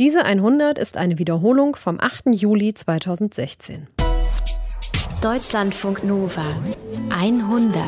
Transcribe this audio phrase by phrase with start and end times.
[0.00, 2.34] Diese 100 ist eine Wiederholung vom 8.
[2.34, 3.86] Juli 2016.
[5.20, 6.46] Deutschlandfunk Nova
[7.10, 7.82] 100.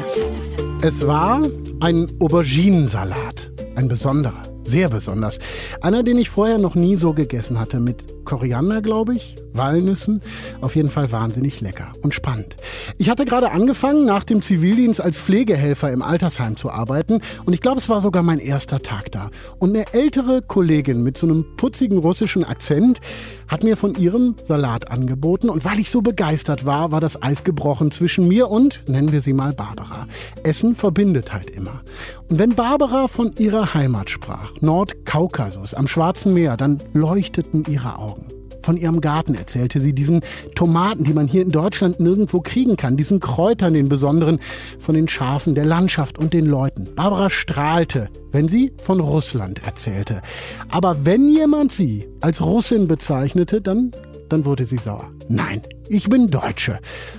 [0.83, 1.41] Es war
[1.81, 5.39] ein Auberginensalat, ein besonderer, sehr besonders.
[5.81, 10.21] Einer, den ich vorher noch nie so gegessen hatte, mit Koriander, glaube ich, Walnüssen.
[10.61, 12.57] Auf jeden Fall wahnsinnig lecker und spannend.
[12.99, 17.61] Ich hatte gerade angefangen, nach dem Zivildienst als Pflegehelfer im Altersheim zu arbeiten und ich
[17.61, 19.31] glaube, es war sogar mein erster Tag da.
[19.59, 23.01] Und eine ältere Kollegin mit so einem putzigen russischen Akzent
[23.49, 27.45] hat mir von ihrem Salat angeboten und weil ich so begeistert war, war das Eis
[27.45, 30.07] gebrochen zwischen mir und, nennen wir sie mal Barbara.
[30.43, 31.83] Essen verbindet halt immer.
[32.31, 38.27] Und wenn Barbara von ihrer Heimat sprach, Nordkaukasus am Schwarzen Meer, dann leuchteten ihre Augen.
[38.63, 40.21] Von ihrem Garten erzählte sie, diesen
[40.55, 44.39] Tomaten, die man hier in Deutschland nirgendwo kriegen kann, diesen Kräutern, den besonderen,
[44.79, 46.89] von den Schafen, der Landschaft und den Leuten.
[46.95, 50.23] Barbara strahlte, wenn sie von Russland erzählte.
[50.71, 53.91] Aber wenn jemand sie als Russin bezeichnete, dann,
[54.29, 55.11] dann wurde sie sauer.
[55.29, 56.79] Nein, ich bin Deutsche.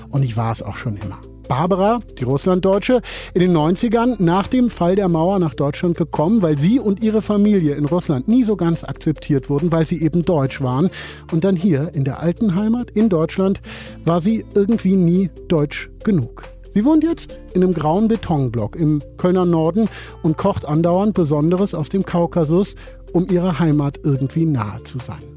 [0.10, 1.20] Und ich war es auch schon immer.
[1.48, 3.02] Barbara, die Russlanddeutsche,
[3.34, 7.22] in den 90ern nach dem Fall der Mauer nach Deutschland gekommen, weil sie und ihre
[7.22, 10.90] Familie in Russland nie so ganz akzeptiert wurden, weil sie eben deutsch waren.
[11.32, 13.62] Und dann hier in der alten Heimat in Deutschland
[14.06, 16.44] war sie irgendwie nie deutsch genug.
[16.70, 19.88] Sie wohnt jetzt in einem grauen Betonblock im Kölner Norden
[20.24, 22.76] und kocht andauernd Besonderes aus dem Kaukasus,
[23.12, 25.33] um ihrer Heimat irgendwie nahe zu sein.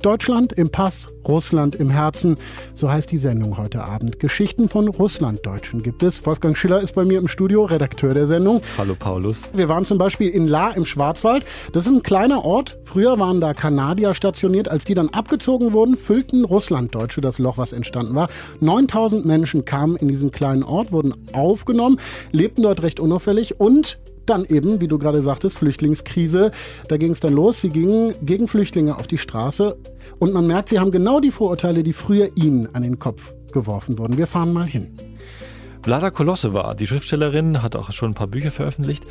[0.00, 2.36] Deutschland im Pass, Russland im Herzen,
[2.74, 4.20] so heißt die Sendung heute Abend.
[4.20, 6.24] Geschichten von Russlanddeutschen gibt es.
[6.24, 8.62] Wolfgang Schiller ist bei mir im Studio, Redakteur der Sendung.
[8.76, 9.50] Hallo Paulus.
[9.52, 11.44] Wir waren zum Beispiel in La im Schwarzwald.
[11.72, 12.78] Das ist ein kleiner Ort.
[12.84, 14.68] Früher waren da Kanadier stationiert.
[14.68, 18.28] Als die dann abgezogen wurden, füllten Russlanddeutsche das Loch, was entstanden war.
[18.60, 21.98] 9000 Menschen kamen in diesen kleinen Ort, wurden aufgenommen,
[22.32, 26.50] lebten dort recht unauffällig und dann eben, wie du gerade sagtest, Flüchtlingskrise.
[26.88, 27.60] Da ging es dann los.
[27.60, 29.76] Sie gingen gegen Flüchtlinge auf die Straße.
[30.18, 33.98] Und man merkt, sie haben genau die Vorurteile, die früher ihnen an den Kopf geworfen
[33.98, 34.16] wurden.
[34.16, 35.07] Wir fahren mal hin.
[35.82, 39.04] Vlada Kolosova, die Schriftstellerin, hat auch schon ein paar Bücher veröffentlicht.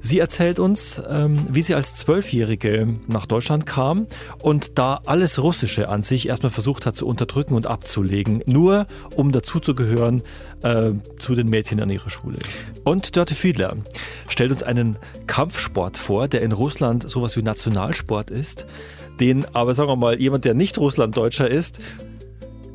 [0.00, 4.06] Sie erzählt uns, ähm, wie sie als Zwölfjährige nach Deutschland kam
[4.40, 9.32] und da alles Russische an sich erstmal versucht hat zu unterdrücken und abzulegen, nur um
[9.32, 10.22] dazuzugehören
[10.62, 12.38] äh, zu den Mädchen an ihrer Schule.
[12.84, 13.76] Und Dörte Fiedler
[14.28, 14.96] stellt uns einen
[15.26, 18.66] Kampfsport vor, der in Russland sowas wie Nationalsport ist,
[19.20, 21.80] den aber, sagen wir mal, jemand, der nicht Russlanddeutscher ist,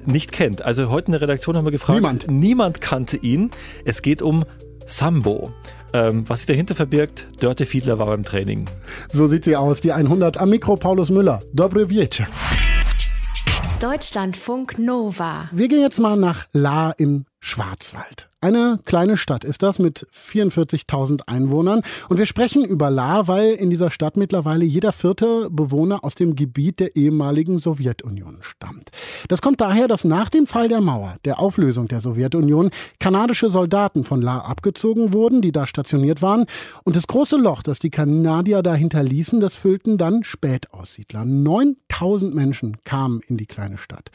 [0.08, 0.62] nicht kennt.
[0.62, 1.96] Also heute in der Redaktion haben wir gefragt.
[1.96, 2.30] Niemand.
[2.30, 3.52] Niemand kannte ihn.
[3.86, 4.44] Es geht um
[4.86, 5.52] Sambo.
[5.94, 8.66] Ähm, was sich dahinter verbirgt, Dörte Fiedler war beim Training.
[9.10, 11.44] So sieht sie aus, die 100 am Mikro Paulus Müller.
[11.54, 12.26] Dobre wieczór.
[13.80, 15.50] Deutschlandfunk Nova.
[15.52, 18.30] Wir gehen jetzt mal nach La im Schwarzwald.
[18.40, 21.82] Eine kleine Stadt ist das mit 44.000 Einwohnern.
[22.08, 26.38] Und wir sprechen über La, weil in dieser Stadt mittlerweile jeder vierte Bewohner aus dem
[26.38, 28.92] Gebiet der ehemaligen Sowjetunion stammt.
[29.28, 32.72] Das kommt daher, dass nach dem Fall der Mauer, der Auflösung der Sowjetunion,
[33.02, 36.46] kanadische Soldaten von La abgezogen wurden, die da stationiert waren.
[36.86, 41.26] Und das große Loch, das die Kanadier da hinterließen, das füllten dann Spätaussiedler.
[41.26, 44.12] 9000 Menschen kamen in die kleine Stadt.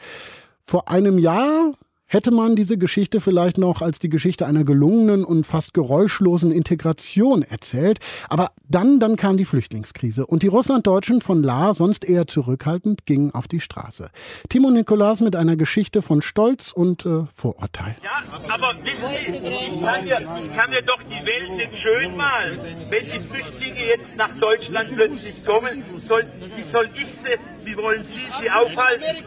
[0.63, 1.73] Vor einem Jahr
[2.09, 7.43] hätte man diese Geschichte vielleicht noch als die Geschichte einer gelungenen und fast geräuschlosen Integration
[7.43, 7.99] erzählt.
[8.27, 13.33] Aber dann, dann kam die Flüchtlingskrise und die Russlanddeutschen von La, sonst eher zurückhaltend, gingen
[13.33, 14.09] auf die Straße.
[14.49, 17.95] Timo Nikolas mit einer Geschichte von Stolz und äh, Vorurteil.
[18.03, 22.17] Ja, aber wissen Sie, ich kann, mir, ich kann mir doch die Welt nicht schön
[22.17, 22.59] malen.
[22.89, 26.25] Wenn die Flüchtlinge jetzt nach Deutschland plötzlich kommen, soll,
[26.57, 29.23] wie soll ich sie, wie wollen Sie sie aufhalten?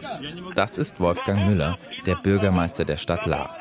[0.53, 3.55] Das ist Wolfgang Müller, der Bürgermeister der Stadt La.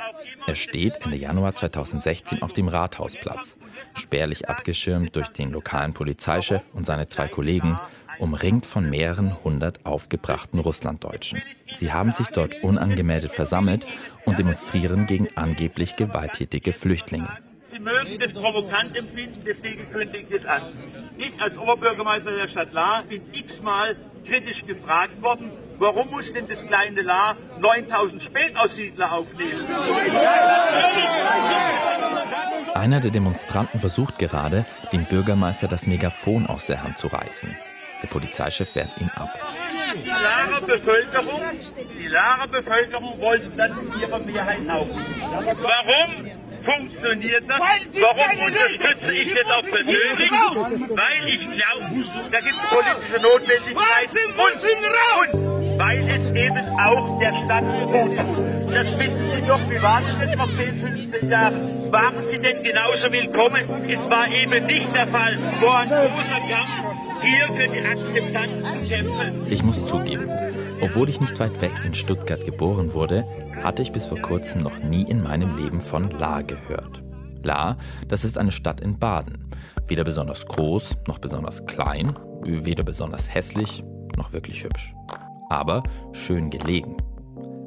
[0.47, 3.57] Er steht Ende Januar 2016 auf dem Rathausplatz,
[3.95, 7.79] spärlich abgeschirmt durch den lokalen Polizeichef und seine zwei Kollegen,
[8.19, 11.43] umringt von mehreren hundert aufgebrachten Russlanddeutschen.
[11.77, 13.87] Sie haben sich dort unangemeldet versammelt
[14.25, 17.29] und demonstrieren gegen angeblich gewalttätige Flüchtlinge.
[17.71, 20.73] Sie mögen das provokant empfinden, deswegen kündige ich es an.
[21.17, 23.97] Ich als Oberbürgermeister der Stadt La bin x-mal
[24.27, 25.51] kritisch gefragt worden,
[25.83, 29.67] warum muss denn das kleine La 9000 Spätaussiedler aufnehmen?
[32.75, 37.55] Einer der Demonstranten versucht gerade, dem Bürgermeister das Megafon aus der Hand zu reißen.
[38.03, 39.29] Der Polizeichef wehrt ihn ab.
[39.95, 41.43] Die Larer Bevölkerung,
[41.99, 44.89] die Larer Bevölkerung wollten das in ihrer Mehrheit auch.
[44.89, 46.31] Warum
[46.63, 47.61] funktioniert das?
[48.01, 50.31] Warum unterstütze ich das auch persönlich?
[50.31, 57.35] Weil ich glaube, da gibt es politische Notwendigkeit und, und weil es eben auch der
[57.35, 58.75] Stadt gut tut.
[58.75, 61.93] Das wissen Sie doch, wie war das jetzt vor 10, 15 Jahren?
[61.93, 63.63] Waren Sie denn genauso willkommen?
[63.89, 65.39] Es war eben nicht der Fall.
[65.49, 69.47] Es war ein großer Kampf hier für die Akzeptanz zu kämpfen.
[69.49, 70.31] Ich muss zugeben,
[70.81, 73.25] obwohl ich nicht weit weg in Stuttgart geboren wurde,
[73.63, 77.03] hatte ich bis vor kurzem noch nie in meinem Leben von La gehört.
[77.43, 77.77] La,
[78.09, 79.51] das ist eine Stadt in Baden.
[79.89, 83.83] Weder besonders groß noch besonders klein, weder besonders hässlich
[84.17, 84.95] noch wirklich hübsch.
[85.49, 85.83] Aber
[86.13, 86.97] schön gelegen.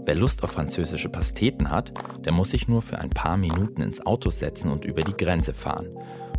[0.06, 1.92] Wer Lust auf französische Pasteten hat,
[2.24, 5.54] der muss sich nur für ein paar Minuten ins Auto setzen und über die Grenze
[5.54, 5.88] fahren.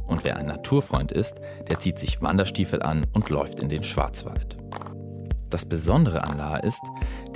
[0.06, 4.56] Und wer ein Naturfreund ist, der zieht sich Wanderstiefel an und läuft in den Schwarzwald.
[5.50, 6.82] Das Besondere an La ist,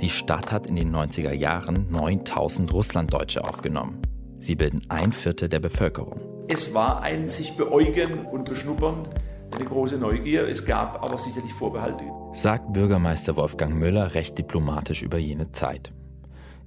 [0.01, 4.01] die Stadt hat in den 90er Jahren 9000 Russlanddeutsche aufgenommen.
[4.39, 6.19] Sie bilden ein Viertel der Bevölkerung.
[6.49, 9.07] Es war ein sich beäugen und beschnuppern,
[9.53, 10.47] eine große Neugier.
[10.47, 12.03] Es gab aber sicherlich Vorbehalte.
[12.33, 15.93] Sagt Bürgermeister Wolfgang Müller recht diplomatisch über jene Zeit.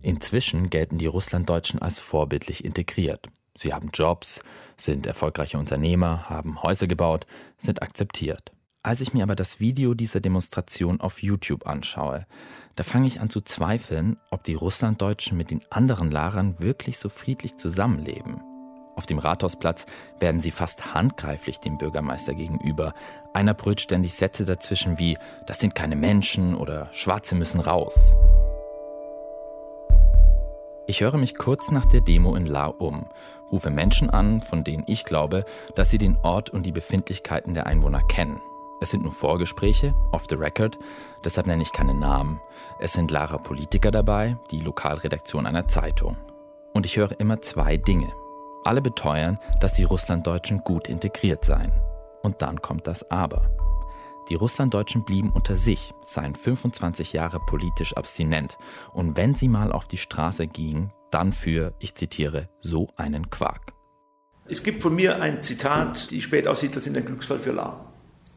[0.00, 3.26] Inzwischen gelten die Russlanddeutschen als vorbildlich integriert.
[3.56, 4.40] Sie haben Jobs,
[4.76, 7.26] sind erfolgreiche Unternehmer, haben Häuser gebaut,
[7.58, 8.53] sind akzeptiert.
[8.86, 12.26] Als ich mir aber das Video dieser Demonstration auf YouTube anschaue,
[12.76, 17.08] da fange ich an zu zweifeln, ob die Russlanddeutschen mit den anderen Larern wirklich so
[17.08, 18.42] friedlich zusammenleben.
[18.94, 19.86] Auf dem Rathausplatz
[20.20, 22.92] werden sie fast handgreiflich dem Bürgermeister gegenüber.
[23.32, 25.16] Einer brüllt ständig Sätze dazwischen wie
[25.46, 28.14] Das sind keine Menschen oder Schwarze müssen raus.
[30.86, 33.06] Ich höre mich kurz nach der Demo in La um,
[33.50, 37.66] rufe Menschen an, von denen ich glaube, dass sie den Ort und die Befindlichkeiten der
[37.66, 38.42] Einwohner kennen.
[38.84, 40.78] Es sind nur Vorgespräche, off the record,
[41.24, 42.38] deshalb nenne ich keine Namen.
[42.78, 46.18] Es sind Lara Politiker dabei, die Lokalredaktion einer Zeitung.
[46.74, 48.12] Und ich höre immer zwei Dinge.
[48.62, 51.72] Alle beteuern, dass die Russlanddeutschen gut integriert seien.
[52.22, 53.48] Und dann kommt das Aber.
[54.28, 58.58] Die Russlanddeutschen blieben unter sich, seien 25 Jahre politisch abstinent
[58.92, 63.72] und wenn sie mal auf die Straße gingen, dann für, ich zitiere, so einen Quark.
[64.44, 67.93] Es gibt von mir ein Zitat, die Spätaussiedler sind ein Glücksfall für La.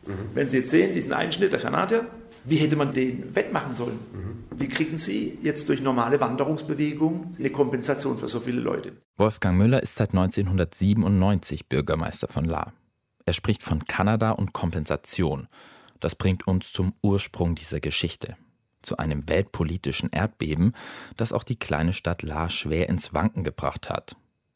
[0.07, 0.29] Mhm.
[0.33, 2.07] Wenn Sie jetzt sehen, diesen Einschnitt der Kanadier,
[2.45, 3.99] wie hätte man den wettmachen sollen?
[4.13, 4.59] Mhm.
[4.59, 8.93] Wie kriegen Sie jetzt durch normale Wanderungsbewegung eine Kompensation für so viele Leute?
[9.17, 12.73] Wolfgang Müller ist seit 1997 Bürgermeister von La.
[13.25, 15.47] Er spricht von Kanada und Kompensation
[15.99, 18.35] das bringt uns zum Ursprung dieser Geschichte,
[18.81, 20.73] zu einem weltpolitischen Erdbeben,
[21.15, 24.15] das auch die kleine Stadt La schwer ins Wanken gebracht hat.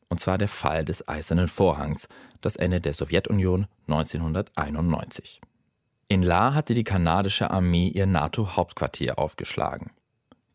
[0.09, 2.07] Und zwar der Fall des Eisernen Vorhangs,
[2.41, 5.41] das Ende der Sowjetunion 1991.
[6.07, 9.91] In La hatte die kanadische Armee ihr NATO-Hauptquartier aufgeschlagen.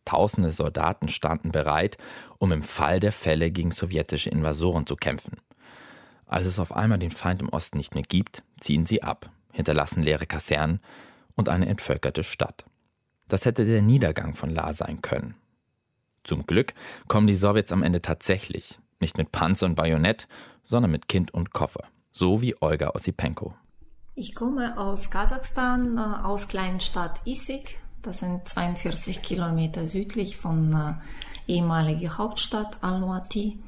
[0.05, 1.97] Tausende Soldaten standen bereit,
[2.39, 5.39] um im Fall der Fälle gegen sowjetische Invasoren zu kämpfen.
[6.27, 10.03] Als es auf einmal den Feind im Osten nicht mehr gibt, ziehen sie ab hinterlassen
[10.03, 10.81] leere Kasernen
[11.35, 12.65] und eine entvölkerte Stadt.
[13.29, 15.35] Das hätte der Niedergang von La sein können.
[16.23, 16.75] Zum Glück
[17.09, 20.29] kommen die Sowjets am Ende tatsächlich, nicht mit Panzer und Bajonett,
[20.67, 23.55] sondern mit Kind und Koffer, so wie Olga Osipenko.
[24.15, 27.79] Ich komme aus Kasachstan, äh, aus kleinen Stadt Issyk.
[28.03, 33.59] Das sind 42 Kilometer südlich von äh, ehemaliger Hauptstadt Almaty.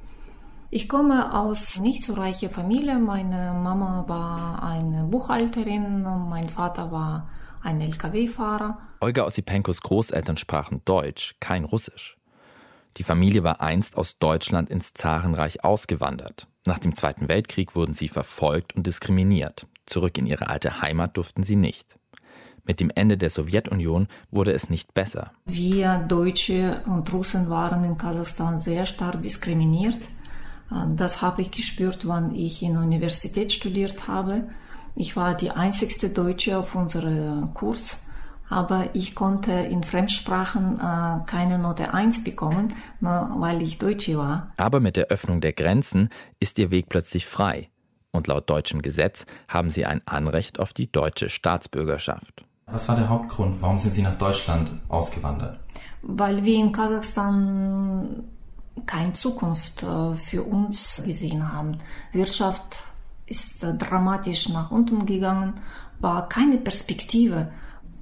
[0.71, 2.99] Ich komme aus nicht so reicher Familie.
[2.99, 7.29] Meine Mama war eine Buchhalterin, mein Vater war
[7.63, 8.79] ein Lkw-Fahrer.
[9.01, 12.19] Olga Ossipenkos Großeltern sprachen Deutsch, kein Russisch.
[12.97, 16.49] Die Familie war einst aus Deutschland ins Zarenreich ausgewandert.
[16.69, 19.67] Nach dem Zweiten Weltkrieg wurden sie verfolgt und diskriminiert.
[19.87, 21.97] Zurück in ihre alte Heimat durften sie nicht.
[22.67, 25.33] Mit dem Ende der Sowjetunion wurde es nicht besser.
[25.47, 29.99] Wir Deutsche und Russen waren in Kasachstan sehr stark diskriminiert.
[30.95, 34.51] Das habe ich gespürt, wann ich in der Universität studiert habe.
[34.95, 37.99] Ich war die einzigste Deutsche auf unserem Kurs,
[38.49, 44.53] aber ich konnte in Fremdsprachen äh, keine Note 1 bekommen, nur weil ich Deutsche war.
[44.57, 46.09] Aber mit der Öffnung der Grenzen
[46.41, 47.69] ist ihr Weg plötzlich frei.
[48.11, 52.45] Und laut deutschem Gesetz haben sie ein Anrecht auf die deutsche Staatsbürgerschaft.
[52.67, 53.61] Was war der Hauptgrund?
[53.61, 55.59] Warum sind Sie nach Deutschland ausgewandert?
[56.03, 58.25] Weil wir in Kasachstan
[58.87, 61.79] keine Zukunft äh, für uns gesehen haben.
[62.13, 62.85] Wirtschaft
[63.27, 65.55] ist äh, dramatisch nach unten gegangen,
[66.01, 67.51] war keine Perspektive.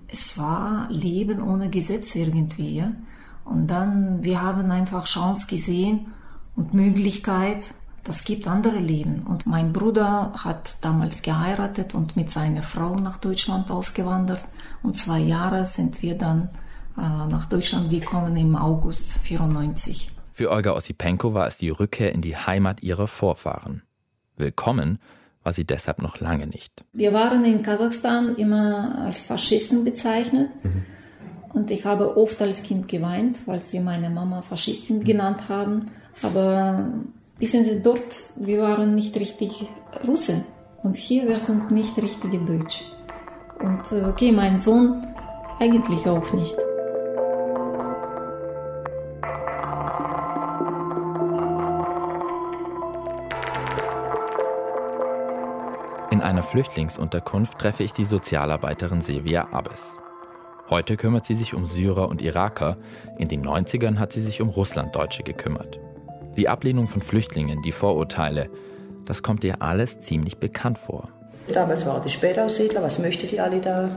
[0.09, 2.85] Es war Leben ohne Gesetz irgendwie.
[3.45, 6.09] Und dann, wir haben einfach Chance gesehen
[6.55, 9.23] und Möglichkeit, das gibt andere Leben.
[9.23, 14.45] Und mein Bruder hat damals geheiratet und mit seiner Frau nach Deutschland ausgewandert.
[14.83, 16.51] Und zwei Jahre sind wir dann
[16.97, 20.13] äh, nach Deutschland gekommen im August 94.
[20.33, 23.83] Für Olga Ossipenko war es die Rückkehr in die Heimat ihrer Vorfahren.
[24.37, 25.01] Willkommen
[25.47, 26.85] war sie deshalb noch lange nicht.
[26.93, 30.51] Wir waren in Kasachstan immer als Faschisten bezeichnet.
[30.65, 30.83] Mhm.
[31.55, 35.87] Und ich habe oft als Kind geweint, weil sie meine Mama Faschistin genannt haben.
[36.21, 36.91] Aber
[37.39, 39.67] wissen Sie, dort, wir waren nicht richtig
[40.07, 40.45] Russe.
[40.83, 42.85] Und hier, wir sind nicht richtige Deutsche.
[43.61, 45.01] Und äh, okay, mein Sohn
[45.61, 46.57] eigentlich auch nicht.
[56.47, 59.97] Flüchtlingsunterkunft treffe ich die Sozialarbeiterin Silvia Abbes.
[60.71, 62.77] Heute kümmert sie sich um Syrer und Iraker,
[63.19, 65.79] in den 90ern hat sie sich um Russlanddeutsche gekümmert.
[66.37, 68.49] Die Ablehnung von Flüchtlingen, die Vorurteile,
[69.05, 71.09] das kommt ihr alles ziemlich bekannt vor.
[71.53, 73.91] Damals waren die Spätaussiedler, was möchte die alle da?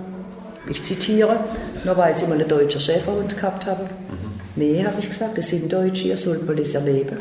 [0.67, 1.39] Ich zitiere,
[1.85, 3.83] nur weil sie mal einen deutschen Schäferhund gehabt haben.
[3.83, 4.41] Mhm.
[4.55, 7.17] Nee, habe ich gesagt, das sind Deutsche, ihr sollt mal das erleben.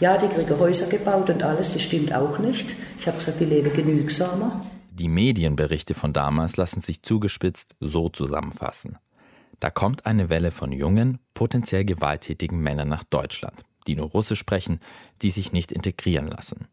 [0.00, 2.74] Ja, die kriegen Häuser gebaut und alles, das stimmt auch nicht.
[2.98, 4.60] Ich habe gesagt, die leben genügsamer.
[4.90, 8.98] Die Medienberichte von damals lassen sich zugespitzt so zusammenfassen.
[9.60, 14.80] Da kommt eine Welle von jungen, potenziell gewalttätigen Männern nach Deutschland, die nur Russisch sprechen,
[15.22, 16.66] die sich nicht integrieren lassen.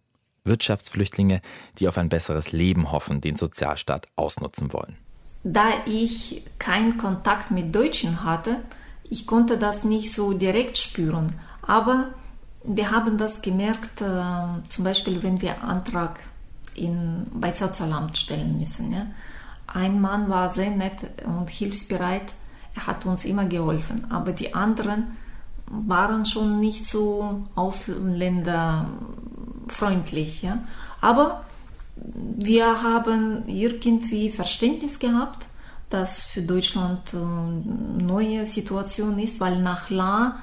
[0.44, 1.42] Wirtschaftsflüchtlinge,
[1.78, 4.98] die auf ein besseres Leben hoffen, den Sozialstaat ausnutzen wollen.
[5.44, 8.58] Da ich keinen Kontakt mit Deutschen hatte,
[9.10, 11.34] ich konnte das nicht so direkt spüren.
[11.62, 12.10] Aber
[12.63, 16.20] wir haben das gemerkt, äh, zum Beispiel, wenn wir Antrag
[16.75, 18.92] in, bei Sozialamt stellen müssen.
[18.92, 19.08] Ja.
[19.68, 22.34] Ein Mann war sehr nett und hilfsbereit,
[22.75, 25.18] er hat uns immer geholfen, aber die anderen
[25.68, 30.42] waren schon nicht so ausländerfreundlich.
[30.42, 30.60] Ja.
[31.01, 31.44] Aber
[31.96, 35.48] wir haben irgendwie Verständnis gehabt,
[35.89, 37.63] dass für Deutschland eine
[38.00, 40.39] äh, neue Situation ist, weil nach La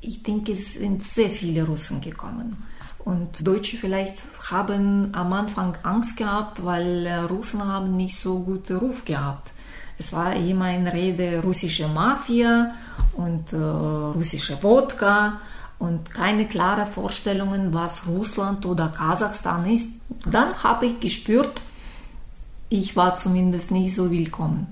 [0.00, 2.64] ich denke, es sind sehr viele Russen gekommen.
[2.98, 9.04] Und Deutsche vielleicht haben am Anfang Angst gehabt, weil Russen haben nicht so guten Ruf
[9.04, 9.52] gehabt.
[9.98, 12.72] Es war immer in Rede russische Mafia
[13.14, 15.40] und äh, russische Wodka
[15.78, 19.88] und keine klare Vorstellungen, was Russland oder Kasachstan ist.
[20.30, 21.62] Dann habe ich gespürt,
[22.68, 24.66] ich war zumindest nicht so willkommen.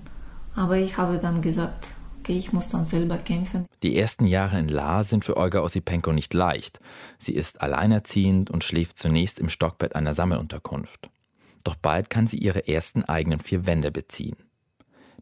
[0.57, 1.87] Aber ich habe dann gesagt,
[2.25, 3.67] okay, ich muss dann selber kämpfen.
[3.83, 6.81] Die ersten Jahre in La sind für Olga Osipenko nicht leicht.
[7.19, 11.11] Sie ist alleinerziehend und schläft zunächst im Stockbett einer Sammelunterkunft.
[11.65, 14.37] Doch bald kann sie ihre ersten eigenen vier Wände beziehen.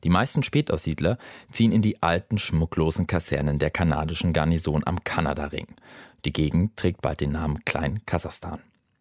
[0.04, 1.18] Die meisten Spätaussiedler
[1.50, 5.66] ziehen in die alten, schmucklosen Kasernen der kanadischen Garnison am Kanadaring.
[6.24, 8.60] Die Gegend trägt bald den Namen Klein Kasachstan.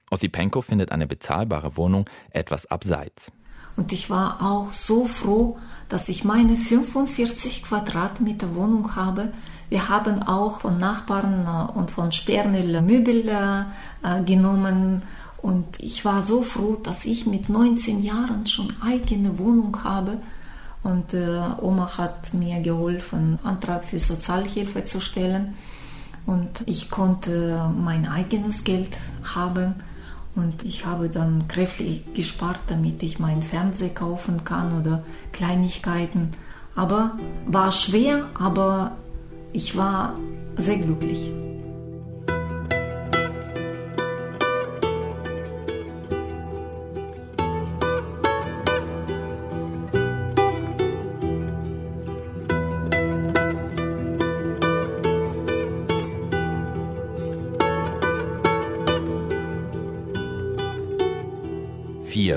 [0.09, 3.31] Osipenko findet eine bezahlbare Wohnung etwas abseits.
[3.75, 5.57] Und ich war auch so froh,
[5.91, 9.33] dass ich meine 45 Quadratmeter Wohnung habe.
[9.67, 15.01] Wir haben auch von Nachbarn äh, und von Sperrmüll Möbel äh, genommen.
[15.41, 20.19] Und ich war so froh, dass ich mit 19 Jahren schon eigene Wohnung habe.
[20.81, 25.55] Und äh, Oma hat mir geholfen, Antrag für Sozialhilfe zu stellen.
[26.25, 28.95] Und ich konnte mein eigenes Geld
[29.35, 29.75] haben.
[30.35, 36.31] Und ich habe dann kräftig gespart, damit ich meinen Fernseher kaufen kann oder Kleinigkeiten.
[36.75, 38.95] Aber war schwer, aber
[39.51, 40.15] ich war
[40.55, 41.31] sehr glücklich.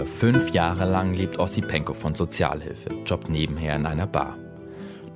[0.06, 4.36] Fünf Jahre lang lebt Ossipenko von Sozialhilfe, jobbt nebenher in einer Bar.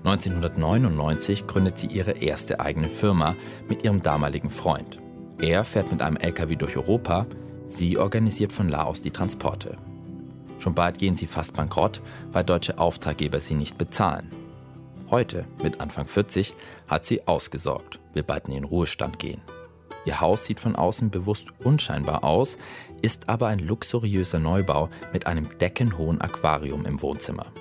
[0.04, 3.34] 1999 gründet sie ihre erste eigene Firma
[3.68, 4.98] mit ihrem damaligen Freund.
[5.40, 7.26] Er fährt mit einem LKW durch Europa,
[7.66, 9.76] sie organisiert von Laos die Transporte.
[10.58, 12.00] Schon bald gehen sie fast bankrott,
[12.32, 14.30] weil deutsche Auftraggeber sie nicht bezahlen.
[15.10, 16.54] Heute, mit Anfang 40,
[16.86, 19.40] hat sie ausgesorgt, will bald in den Ruhestand gehen.
[20.04, 22.56] Ihr Haus sieht von außen bewusst unscheinbar aus,
[23.02, 27.52] ist aber ein luxuriöser Neubau mit einem deckenhohen Aquarium im Wohnzimmer.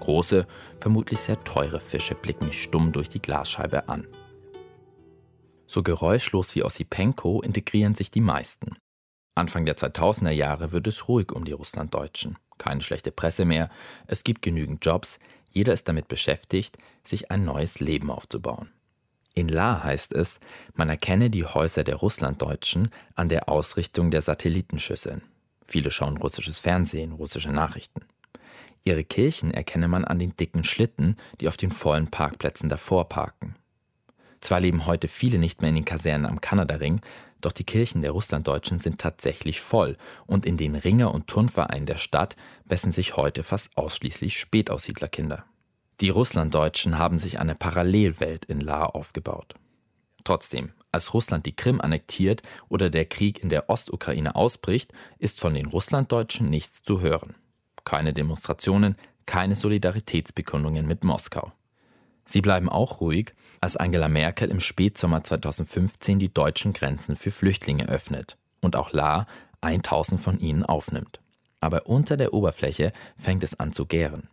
[0.00, 0.46] Große,
[0.80, 4.06] vermutlich sehr teure Fische blicken stumm durch die Glasscheibe an.
[5.66, 8.76] So geräuschlos wie Ossipenko integrieren sich die meisten.
[9.34, 12.38] Anfang der 2000er Jahre wird es ruhig um die Russlanddeutschen.
[12.58, 13.68] Keine schlechte Presse mehr,
[14.06, 15.18] es gibt genügend Jobs,
[15.50, 18.70] jeder ist damit beschäftigt, sich ein neues Leben aufzubauen.
[19.36, 20.40] In La heißt es,
[20.74, 25.20] man erkenne die Häuser der Russlanddeutschen an der Ausrichtung der Satellitenschüsseln.
[25.62, 28.00] Viele schauen russisches Fernsehen, russische Nachrichten.
[28.84, 33.56] Ihre Kirchen erkenne man an den dicken Schlitten, die auf den vollen Parkplätzen davor parken.
[34.40, 37.02] Zwar leben heute viele nicht mehr in den Kasernen am Kanadaring,
[37.42, 41.98] doch die Kirchen der Russlanddeutschen sind tatsächlich voll und in den Ringer- und Turnvereinen der
[41.98, 45.44] Stadt bessen sich heute fast ausschließlich Spätaussiedlerkinder.
[46.00, 49.54] Die Russlanddeutschen haben sich eine Parallelwelt in La aufgebaut.
[50.24, 55.54] Trotzdem, als Russland die Krim annektiert oder der Krieg in der Ostukraine ausbricht, ist von
[55.54, 57.34] den Russlanddeutschen nichts zu hören.
[57.84, 61.52] keine Demonstrationen, keine Solidaritätsbekundungen mit Moskau.
[62.26, 67.88] Sie bleiben auch ruhig, als Angela Merkel im Spätsommer 2015 die deutschen Grenzen für Flüchtlinge
[67.88, 69.26] öffnet und auch La
[69.60, 71.20] 1000 von ihnen aufnimmt.
[71.60, 74.28] Aber unter der Oberfläche fängt es an zu gären.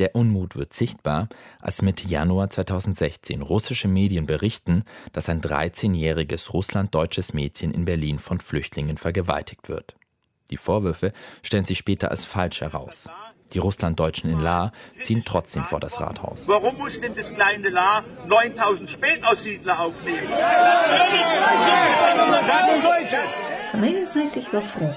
[0.00, 1.28] Der Unmut wird sichtbar,
[1.60, 8.40] als Mitte Januar 2016 russische Medien berichten, dass ein 13-jähriges russlanddeutsches Mädchen in Berlin von
[8.40, 9.94] Flüchtlingen vergewaltigt wird.
[10.50, 13.08] Die Vorwürfe stellen sich später als falsch heraus.
[13.52, 16.48] Die Russlanddeutschen in La ziehen trotzdem vor das Rathaus.
[16.48, 20.28] Warum muss denn das kleine La 9000 Spätaussiedler aufnehmen?
[23.70, 24.94] Von einer Seite ich war froh,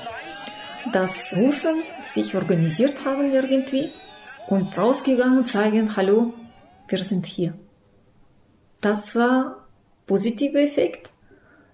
[0.94, 3.92] dass Russen sich organisiert haben irgendwie
[4.48, 6.34] und rausgegangen und zeigen, hallo,
[6.88, 7.54] wir sind hier.
[8.82, 9.68] Das war
[10.06, 11.12] positiver Effekt.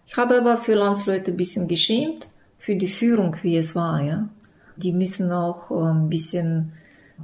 [0.05, 4.29] Ich habe aber für Landsleute ein bisschen geschämt, für die Führung, wie es war, ja.
[4.75, 6.73] Die müssen auch äh, ein bisschen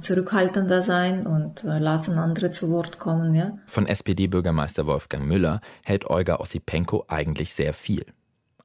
[0.00, 3.58] zurückhaltender sein und äh, lassen andere zu Wort kommen, ja.
[3.66, 8.04] Von SPD-Bürgermeister Wolfgang Müller hält Olga Ossipenko eigentlich sehr viel.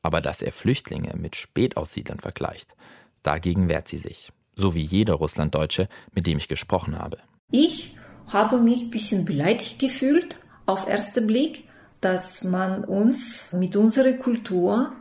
[0.01, 2.75] Aber dass er Flüchtlinge mit Spätaussiedlern vergleicht,
[3.23, 7.17] dagegen wehrt sie sich so wie jeder Russlanddeutsche, mit dem ich gesprochen habe.
[7.51, 7.95] Ich
[8.27, 11.67] habe mich ein bisschen beleidigt gefühlt auf ersten Blick,
[11.99, 14.93] dass man uns mit unserer Kultur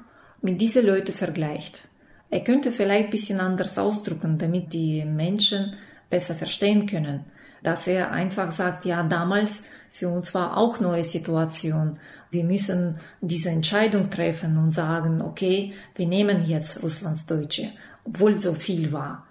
[0.43, 1.89] mit diesen Leuten vergleicht.
[2.31, 5.75] Er könnte vielleicht ein bisschen anders ausdrücken, damit die Menschen
[6.09, 7.25] besser verstehen können.
[7.63, 11.99] Dass er einfach sagt, ja, damals für uns war auch neue Situation.
[12.31, 17.73] Wir müssen diese Entscheidung treffen und sagen, okay, wir nehmen jetzt Russlandsdeutsche,
[18.05, 19.27] obwohl so viel war.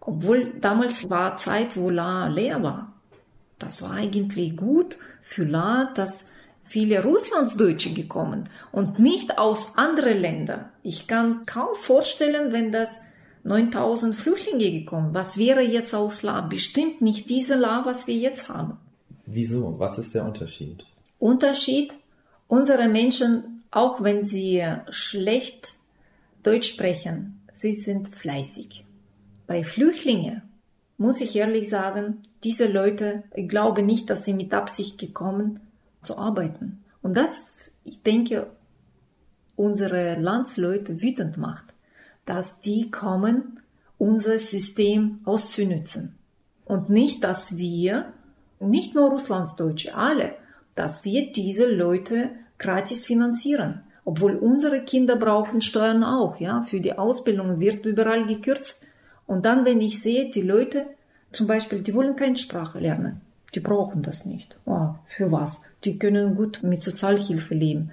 [0.00, 2.94] Obwohl damals war Zeit, wo La leer war.
[3.58, 6.30] Das war eigentlich gut für La, dass
[6.62, 10.66] viele Russlandsdeutsche gekommen und nicht aus anderen Ländern.
[10.82, 12.90] Ich kann kaum vorstellen, wenn das
[13.44, 15.14] 9000 Flüchtlinge gekommen.
[15.14, 16.40] Was wäre jetzt aus La?
[16.40, 18.78] Bestimmt nicht diese La, was wir jetzt haben.
[19.26, 19.78] Wieso?
[19.78, 20.84] Was ist der Unterschied?
[21.18, 21.94] Unterschied,
[22.48, 25.74] unsere Menschen, auch wenn sie schlecht
[26.42, 28.84] Deutsch sprechen, sie sind fleißig.
[29.50, 30.42] Bei Flüchtlingen
[30.96, 35.58] muss ich ehrlich sagen, diese Leute, ich glaube nicht, dass sie mit Absicht gekommen
[36.04, 36.84] zu arbeiten.
[37.02, 38.46] Und das, ich denke,
[39.56, 41.64] unsere Landsleute wütend macht,
[42.26, 43.58] dass die kommen,
[43.98, 46.14] unser System auszunützen.
[46.64, 48.12] Und nicht, dass wir,
[48.60, 50.36] nicht nur Russlandsdeutsche, alle,
[50.76, 53.82] dass wir diese Leute gratis finanzieren.
[54.04, 56.62] Obwohl unsere Kinder brauchen Steuern auch, ja.
[56.62, 58.86] Für die Ausbildung wird überall gekürzt.
[59.30, 60.86] Und dann, wenn ich sehe, die Leute,
[61.30, 63.20] zum Beispiel, die wollen keine Sprache lernen.
[63.54, 64.56] Die brauchen das nicht.
[64.64, 65.62] Oh, für was?
[65.84, 67.92] Die können gut mit Sozialhilfe leben.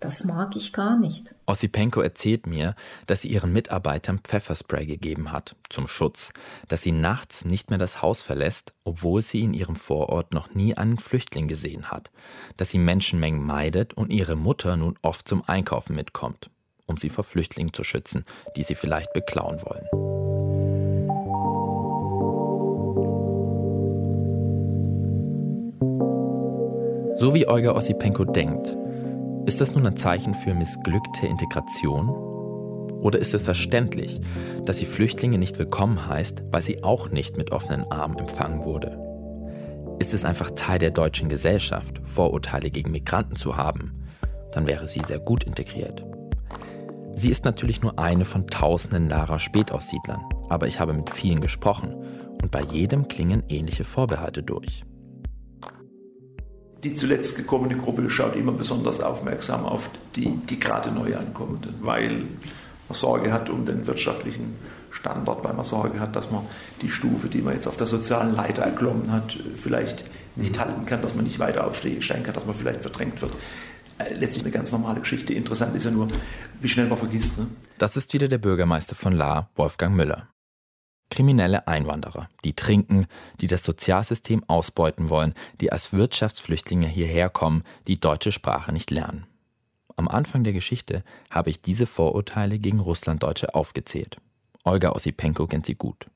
[0.00, 1.34] Das mag ich gar nicht.
[1.44, 6.32] Ossipenko erzählt mir, dass sie ihren Mitarbeitern Pfefferspray gegeben hat, zum Schutz,
[6.68, 10.74] dass sie nachts nicht mehr das Haus verlässt, obwohl sie in ihrem Vorort noch nie
[10.78, 12.10] einen Flüchtling gesehen hat,
[12.56, 16.48] dass sie Menschenmengen meidet und ihre Mutter nun oft zum Einkaufen mitkommt,
[16.86, 18.24] um sie vor Flüchtlingen zu schützen,
[18.56, 20.03] die sie vielleicht beklauen wollen.
[27.34, 28.76] So wie Olga Ossipenko denkt,
[29.44, 32.08] ist das nun ein Zeichen für missglückte Integration?
[32.08, 34.20] Oder ist es verständlich,
[34.64, 38.96] dass sie Flüchtlinge nicht willkommen heißt, weil sie auch nicht mit offenen Armen empfangen wurde?
[39.98, 44.06] Ist es einfach Teil der deutschen Gesellschaft, Vorurteile gegen Migranten zu haben?
[44.52, 46.06] Dann wäre sie sehr gut integriert.
[47.16, 50.20] Sie ist natürlich nur eine von tausenden Lara Spätaussiedlern,
[50.50, 51.96] aber ich habe mit vielen gesprochen
[52.40, 54.84] und bei jedem klingen ähnliche Vorbehalte durch
[56.84, 62.24] die zuletzt gekommene Gruppe schaut immer besonders aufmerksam auf die, die gerade neu ankommenden, weil
[62.88, 64.56] man Sorge hat um den wirtschaftlichen
[64.90, 66.44] Standort, weil man Sorge hat, dass man
[66.82, 70.04] die Stufe, die man jetzt auf der sozialen Leiter erklommen hat, vielleicht
[70.36, 73.32] nicht halten kann, dass man nicht weiter aufsteigen kann, dass man vielleicht verdrängt wird.
[73.98, 75.32] Äh, letztlich eine ganz normale Geschichte.
[75.32, 76.08] Interessant ist ja nur,
[76.60, 77.38] wie schnell man vergisst.
[77.38, 77.46] Ne?
[77.78, 80.28] Das ist wieder der Bürgermeister von La, Wolfgang Müller.
[81.10, 83.06] Kriminelle Einwanderer, die trinken,
[83.40, 89.26] die das Sozialsystem ausbeuten wollen, die als Wirtschaftsflüchtlinge hierher kommen, die deutsche Sprache nicht lernen.
[89.96, 94.16] Am Anfang der Geschichte habe ich diese Vorurteile gegen Russlanddeutsche aufgezählt.
[94.64, 96.06] Olga Ossipenko kennt sie gut.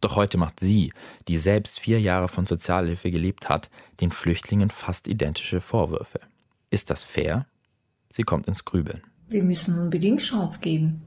[0.00, 0.92] Doch heute macht sie,
[1.28, 6.20] die selbst vier Jahre von Sozialhilfe gelebt hat, den Flüchtlingen fast identische Vorwürfe.
[6.70, 7.46] Ist das fair?
[8.10, 9.02] Sie kommt ins Grübeln.
[9.28, 11.02] Wir müssen unbedingt Chance geben.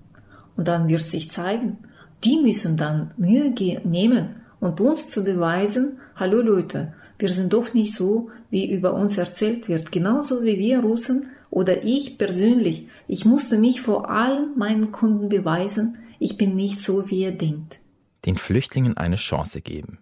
[0.55, 1.77] Und dann wird sich zeigen,
[2.23, 3.53] die müssen dann Mühe
[3.83, 9.17] nehmen und uns zu beweisen, hallo Leute, wir sind doch nicht so, wie über uns
[9.17, 9.91] erzählt wird.
[9.91, 12.87] Genauso wie wir Russen oder ich persönlich.
[13.07, 17.79] Ich musste mich vor allen meinen Kunden beweisen, ich bin nicht so, wie ihr denkt.
[18.25, 19.99] den Flüchtlingen eine Chance geben.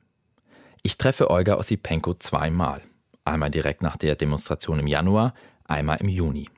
[0.82, 2.82] Ich treffe Olga Ossipenko zweimal.
[3.24, 5.34] Einmal direkt nach der Demonstration im Januar,
[5.66, 6.50] einmal im Juni.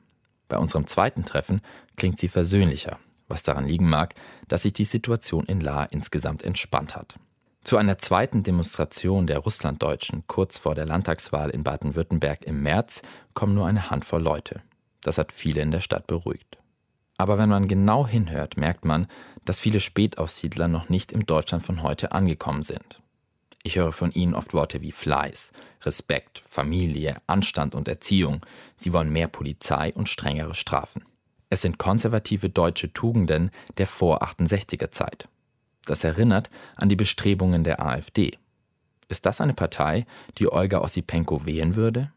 [0.48, 1.60] Bei unserem zweiten Treffen
[1.96, 4.14] klingt sie versöhnlicher, was daran liegen mag,
[4.48, 7.14] dass sich die Situation in La insgesamt entspannt hat.
[7.62, 13.02] Zu einer zweiten Demonstration der Russlanddeutschen kurz vor der Landtagswahl in Baden-Württemberg im März
[13.34, 14.62] kommen nur eine Handvoll Leute.
[15.02, 16.58] Das hat viele in der Stadt beruhigt.
[17.18, 19.06] Aber wenn man genau hinhört, merkt man,
[19.44, 23.00] dass viele Spätaussiedler noch nicht im Deutschland von heute angekommen sind.
[23.64, 28.40] Ich höre von ihnen oft Worte wie Fleiß, Respekt, Familie, Anstand und Erziehung.
[28.76, 31.04] Sie wollen mehr Polizei und strengere Strafen.
[31.50, 35.28] Es sind konservative deutsche Tugenden der vor 68er Zeit.
[35.86, 38.32] Das erinnert an die Bestrebungen der AfD.
[39.08, 40.06] Ist das eine Partei,
[40.36, 42.12] die Olga Ossipenko wählen würde?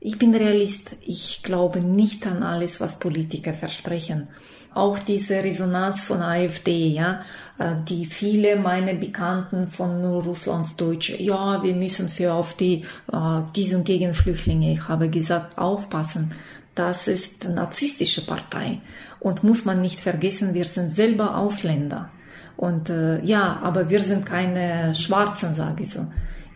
[0.00, 0.96] Ich bin Realist.
[1.00, 4.28] Ich glaube nicht an alles, was Politiker versprechen.
[4.74, 7.22] Auch diese Resonanz von AfD, ja,
[7.58, 13.42] äh, die viele meiner Bekannten von Russlands Deutsche, ja, wir müssen für auf die, äh,
[13.54, 16.32] diesen Gegenflüchtlinge, ich habe gesagt, aufpassen.
[16.74, 18.80] Das ist eine narzisstische Partei.
[19.20, 22.10] Und muss man nicht vergessen, wir sind selber Ausländer.
[22.56, 26.06] Und äh, ja, aber wir sind keine Schwarzen, sage ich so.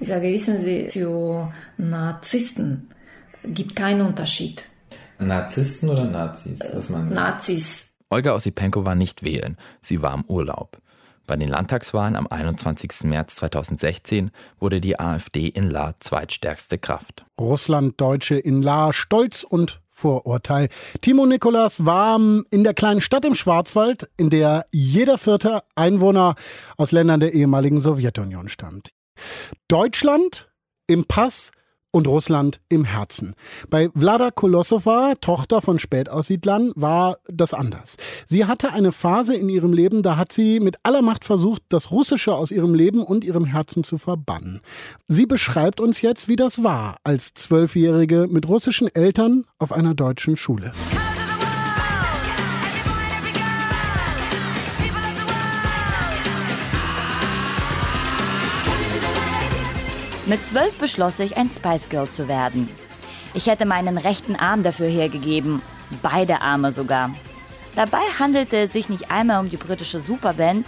[0.00, 2.90] Ich sage, wissen Sie, für Narzissten
[3.44, 4.64] gibt keinen Unterschied.
[5.18, 6.61] Narzissten oder Nazis?
[6.72, 7.88] Was man Nazis.
[8.11, 10.81] Olga Ossipenko war nicht wählen, sie war im Urlaub.
[11.26, 13.04] Bei den Landtagswahlen am 21.
[13.04, 17.26] März 2016 wurde die AfD in La zweitstärkste Kraft.
[17.38, 20.69] Russlanddeutsche in La stolz und Vorurteil.
[21.01, 26.37] Timo Nikolas war in der kleinen Stadt im Schwarzwald, in der jeder vierte Einwohner
[26.77, 28.91] aus Ländern der ehemaligen Sowjetunion stammt.
[29.67, 30.49] Deutschland
[30.87, 31.51] im Pass
[31.90, 33.35] und Russland im Herzen.
[33.70, 37.96] Bei Vlada Kolosova, Tochter von Spätaussiedlern, war das anders.
[38.27, 41.90] Sie hatte eine Phase in ihrem Leben, da hat sie mit aller Macht versucht, das
[41.90, 44.61] Russische aus ihrem Leben und ihrem Herzen zu verbannen.
[45.07, 50.37] Sie beschreibt uns jetzt, wie das war, als Zwölfjährige mit russischen Eltern auf einer deutschen
[50.37, 50.72] Schule.
[60.29, 62.69] Mit zwölf beschloss ich, ein Spice Girl zu werden.
[63.33, 65.62] Ich hätte meinen rechten Arm dafür hergegeben,
[66.03, 67.12] beide Arme sogar.
[67.75, 70.67] Dabei handelte es sich nicht einmal um die britische Superband,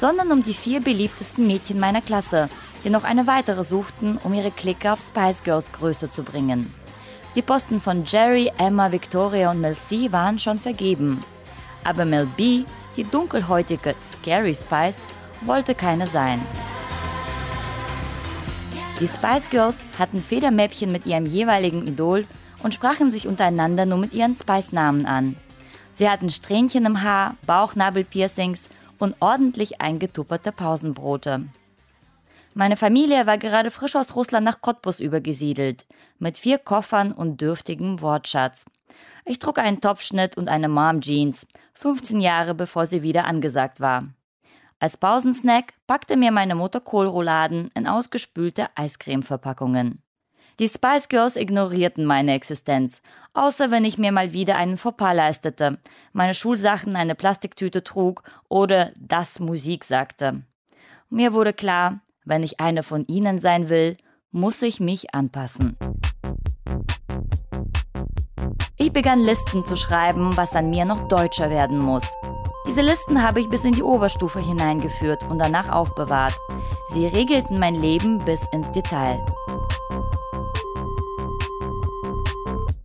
[0.00, 2.48] sondern um die vier beliebtesten Mädchen meiner Klasse,
[2.84, 6.72] die noch eine weitere suchten, um ihre Clique auf Spice Girls Größe zu bringen.
[7.34, 11.22] Die Posten von Jerry, Emma, Victoria und Mel C waren schon vergeben.
[11.84, 12.64] Aber Mel B,
[12.96, 15.00] die dunkelhäutige Scary Spice,
[15.42, 16.40] wollte keine sein.
[19.02, 22.24] Die Spice Girls hatten Federmäppchen mit ihrem jeweiligen Idol
[22.62, 25.34] und sprachen sich untereinander nur mit ihren Spice-Namen an.
[25.94, 28.68] Sie hatten Strähnchen im Haar, Bauchnabelpiercings
[29.00, 31.46] und ordentlich eingetupperte Pausenbrote.
[32.54, 35.84] Meine Familie war gerade frisch aus Russland nach Cottbus übergesiedelt,
[36.20, 38.64] mit vier Koffern und dürftigem Wortschatz.
[39.24, 44.04] Ich trug einen Topfschnitt und eine Mom-Jeans, 15 Jahre bevor sie wieder angesagt war.
[44.82, 50.02] Als Pausensnack packte mir meine Mutter Kohlrouladen in ausgespülte Eiscremeverpackungen.
[50.58, 53.00] Die Spice Girls ignorierten meine Existenz,
[53.32, 55.78] außer wenn ich mir mal wieder einen Fauxpas leistete,
[56.12, 60.42] meine Schulsachen eine Plastiktüte trug oder das Musik sagte.
[61.08, 63.96] Mir wurde klar, wenn ich eine von ihnen sein will,
[64.32, 65.76] muss ich mich anpassen.
[68.82, 72.02] Ich begann Listen zu schreiben, was an mir noch deutscher werden muss.
[72.66, 76.36] Diese Listen habe ich bis in die Oberstufe hineingeführt und danach aufbewahrt.
[76.90, 79.24] Sie regelten mein Leben bis ins Detail.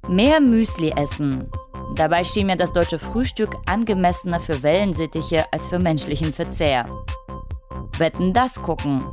[0.08, 1.50] Mehr Müsli essen.
[1.96, 6.86] Dabei schien mir das deutsche Frühstück angemessener für Wellensittiche als für menschlichen Verzehr.
[7.98, 9.04] Wetten das gucken.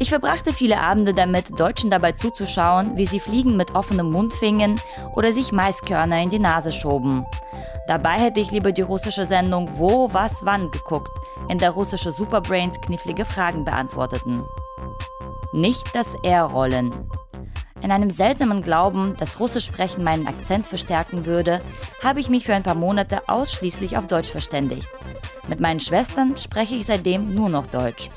[0.00, 4.80] Ich verbrachte viele Abende damit, Deutschen dabei zuzuschauen, wie sie Fliegen mit offenem Mund fingen
[5.16, 7.26] oder sich Maiskörner in die Nase schoben.
[7.88, 11.10] Dabei hätte ich lieber die russische Sendung Wo, Was, Wann geguckt,
[11.48, 14.40] in der russische Superbrains knifflige Fragen beantworteten.
[15.52, 16.90] Nicht das R-Rollen.
[17.82, 21.58] In einem seltsamen Glauben, dass Russisch sprechen meinen Akzent verstärken würde,
[22.04, 24.88] habe ich mich für ein paar Monate ausschließlich auf Deutsch verständigt.
[25.48, 28.10] Mit meinen Schwestern spreche ich seitdem nur noch Deutsch.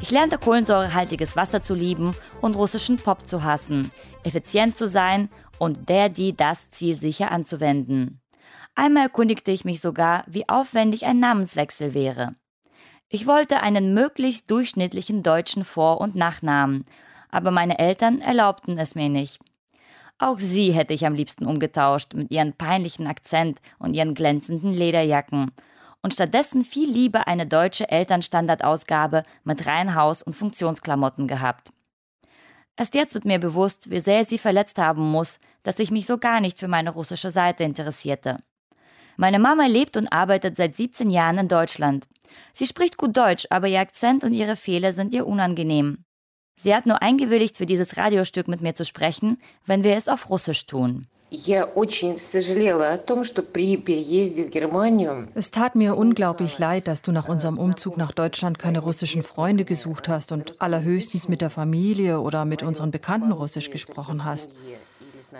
[0.00, 3.90] Ich lernte kohlensäurehaltiges Wasser zu lieben und russischen Pop zu hassen,
[4.24, 8.20] effizient zu sein und der, die, das Ziel sicher anzuwenden.
[8.74, 12.32] Einmal erkundigte ich mich sogar, wie aufwendig ein Namenswechsel wäre.
[13.08, 16.84] Ich wollte einen möglichst durchschnittlichen deutschen Vor- und Nachnamen,
[17.28, 19.40] aber meine Eltern erlaubten es mir nicht.
[20.18, 25.50] Auch sie hätte ich am liebsten umgetauscht mit ihrem peinlichen Akzent und ihren glänzenden Lederjacken.
[26.02, 31.72] Und stattdessen viel lieber eine deutsche Elternstandardausgabe mit Reihenhaus und Funktionsklamotten gehabt.
[32.76, 36.16] Erst jetzt wird mir bewusst, wie sehr sie verletzt haben muss, dass ich mich so
[36.16, 38.38] gar nicht für meine russische Seite interessierte.
[39.16, 42.06] Meine Mama lebt und arbeitet seit 17 Jahren in Deutschland.
[42.54, 46.04] Sie spricht gut Deutsch, aber ihr Akzent und ihre Fehler sind ihr unangenehm.
[46.56, 50.30] Sie hat nur eingewilligt, für dieses Radiostück mit mir zu sprechen, wenn wir es auf
[50.30, 51.06] Russisch tun.
[55.34, 59.64] Es tat mir unglaublich leid, dass du nach unserem Umzug nach Deutschland keine russischen Freunde
[59.64, 64.50] gesucht hast und allerhöchstens mit der Familie oder mit unseren Bekannten Russisch gesprochen hast.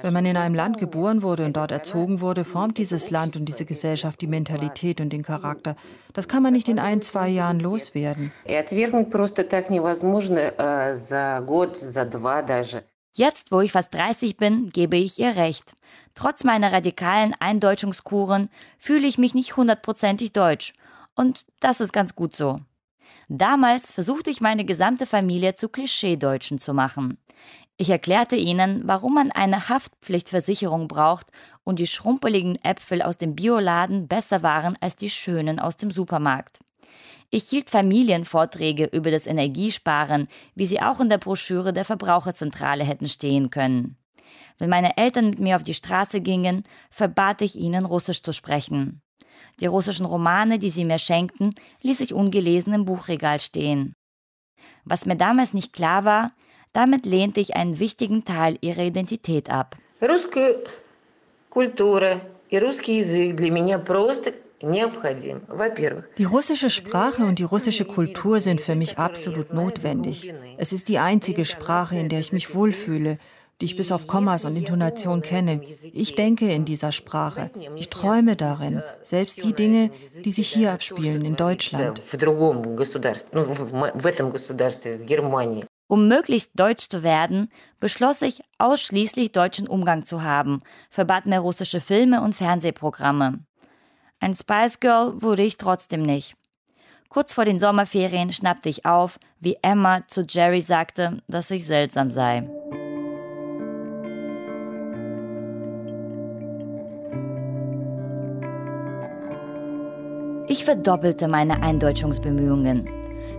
[0.03, 3.47] Wenn man in einem Land geboren wurde und dort erzogen wurde, formt dieses Land und
[3.47, 5.75] diese Gesellschaft die Mentalität und den Charakter.
[6.13, 8.31] Das kann man nicht in ein, zwei Jahren loswerden.
[13.13, 15.75] Jetzt, wo ich fast 30 bin, gebe ich ihr recht.
[16.21, 20.75] Trotz meiner radikalen Eindeutschungskuren fühle ich mich nicht hundertprozentig deutsch.
[21.15, 22.59] Und das ist ganz gut so.
[23.31, 27.17] Damals versuchte ich meine gesamte Familie zu Klischeedeutschen zu machen.
[27.79, 31.29] Ich erklärte ihnen, warum man eine Haftpflichtversicherung braucht
[31.65, 36.59] und die schrumpeligen Äpfel aus dem Bioladen besser waren als die schönen aus dem Supermarkt.
[37.31, 43.07] Ich hielt Familienvorträge über das Energiesparen, wie sie auch in der Broschüre der Verbraucherzentrale hätten
[43.07, 43.97] stehen können.
[44.60, 49.02] Wenn meine Eltern mit mir auf die Straße gingen, verbat ich ihnen Russisch zu sprechen.
[49.60, 53.94] Die russischen Romane, die sie mir schenkten, ließ ich ungelesen im Buchregal stehen.
[54.84, 56.32] Was mir damals nicht klar war,
[56.74, 59.78] damit lehnte ich einen wichtigen Teil ihrer Identität ab.
[60.02, 60.56] Русская
[61.50, 64.34] культура и русский язык для меня просто
[66.18, 70.34] die russische Sprache und die russische Kultur sind für mich absolut notwendig.
[70.58, 73.20] Es ist die einzige Sprache, in der ich mich wohlfühle
[73.61, 75.61] die ich bis auf Kommas und Intonation kenne.
[75.93, 77.51] Ich denke in dieser Sprache.
[77.77, 78.83] Ich träume darin.
[79.03, 79.91] Selbst die Dinge,
[80.25, 82.01] die sich hier abspielen in Deutschland.
[85.89, 87.49] Um möglichst deutsch zu werden,
[87.81, 93.41] beschloss ich, ausschließlich deutschen Umgang zu haben, verbat mir russische Filme und Fernsehprogramme.
[94.21, 96.37] Ein Spice Girl wurde ich trotzdem nicht.
[97.09, 102.13] Kurz vor den Sommerferien schnappte ich auf, wie Emma zu Jerry sagte, dass ich seltsam
[102.13, 102.49] sei.
[110.51, 112.89] Ich verdoppelte meine Eindeutschungsbemühungen.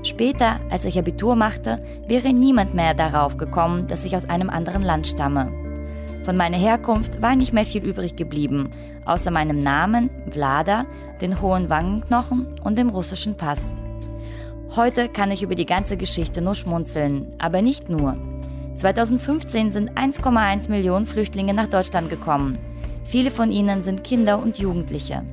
[0.01, 4.81] Später, als ich Abitur machte, wäre niemand mehr darauf gekommen, dass ich aus einem anderen
[4.81, 5.51] Land stamme.
[6.23, 8.69] Von meiner Herkunft war nicht mehr viel übrig geblieben,
[9.03, 10.85] außer meinem Namen, Vlada,
[11.19, 13.73] den hohen Wangenknochen und dem russischen Pass.
[14.77, 18.15] Heute kann ich über die ganze Geschichte nur schmunzeln, aber nicht nur.
[18.77, 22.57] 2015 sind 1,1 Millionen Flüchtlinge nach Deutschland gekommen.
[23.03, 25.25] Viele von ihnen sind Kinder und Jugendliche.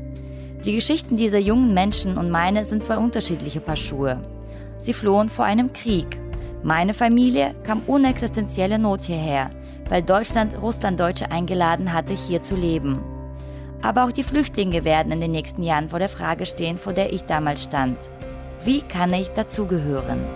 [0.65, 4.21] Die Geschichten dieser jungen Menschen und meine sind zwei unterschiedliche Paar Schuhe.
[4.81, 6.19] Sie flohen vor einem Krieg.
[6.65, 9.51] Meine Familie kam ohne existenzielle Not hierher,
[9.89, 12.99] weil Deutschland Russlanddeutsche eingeladen hatte, hier zu leben.
[13.83, 17.13] Aber auch die Flüchtlinge werden in den nächsten Jahren vor der Frage stehen, vor der
[17.13, 17.97] ich damals stand.
[18.65, 20.27] Wie kann ich dazugehören?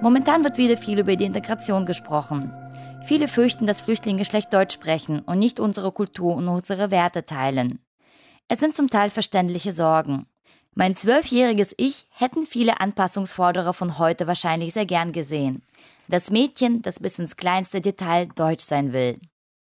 [0.00, 2.52] Momentan wird wieder viel über die Integration gesprochen.
[3.04, 7.80] Viele fürchten, dass Flüchtlinge schlecht Deutsch sprechen und nicht unsere Kultur und unsere Werte teilen.
[8.48, 10.22] Es sind zum Teil verständliche Sorgen.
[10.74, 15.62] Mein zwölfjähriges Ich hätten viele Anpassungsforderer von heute wahrscheinlich sehr gern gesehen.
[16.08, 19.20] Das Mädchen, das bis ins kleinste Detail deutsch sein will.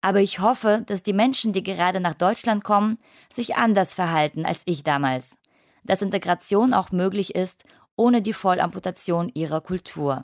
[0.01, 2.99] Aber ich hoffe, dass die Menschen, die gerade nach Deutschland kommen,
[3.31, 5.37] sich anders verhalten als ich damals.
[5.85, 7.65] Dass Integration auch möglich ist,
[7.97, 10.23] ohne die Vollamputation ihrer Kultur.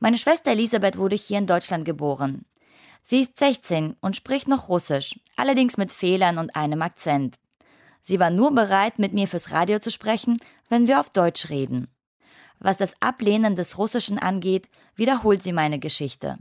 [0.00, 2.44] Meine Schwester Elisabeth wurde hier in Deutschland geboren.
[3.02, 7.36] Sie ist 16 und spricht noch Russisch, allerdings mit Fehlern und einem Akzent.
[8.02, 11.88] Sie war nur bereit, mit mir fürs Radio zu sprechen, wenn wir auf Deutsch reden.
[12.58, 16.38] Was das Ablehnen des Russischen angeht, wiederholt sie meine Geschichte.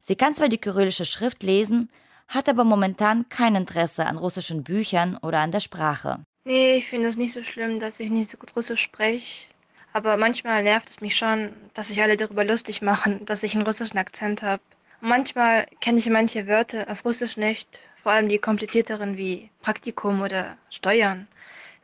[0.00, 1.90] Sie kann zwar die kyrillische Schrift lesen,
[2.28, 6.24] hat aber momentan kein Interesse an russischen Büchern oder an der Sprache.
[6.44, 9.46] Nee, ich finde es nicht so schlimm, dass ich nicht so gut Russisch spreche.
[9.94, 13.64] Aber manchmal nervt es mich schon, dass sich alle darüber lustig machen, dass ich einen
[13.64, 14.60] russischen Akzent habe.
[15.00, 20.58] Manchmal kenne ich manche Wörter auf Russisch nicht, vor allem die komplizierteren wie Praktikum oder
[20.68, 21.28] Steuern.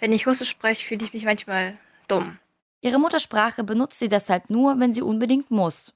[0.00, 2.38] Wenn ich Russisch spreche, fühle ich mich manchmal dumm.
[2.80, 5.94] Ihre Muttersprache benutzt sie deshalb nur, wenn sie unbedingt muss.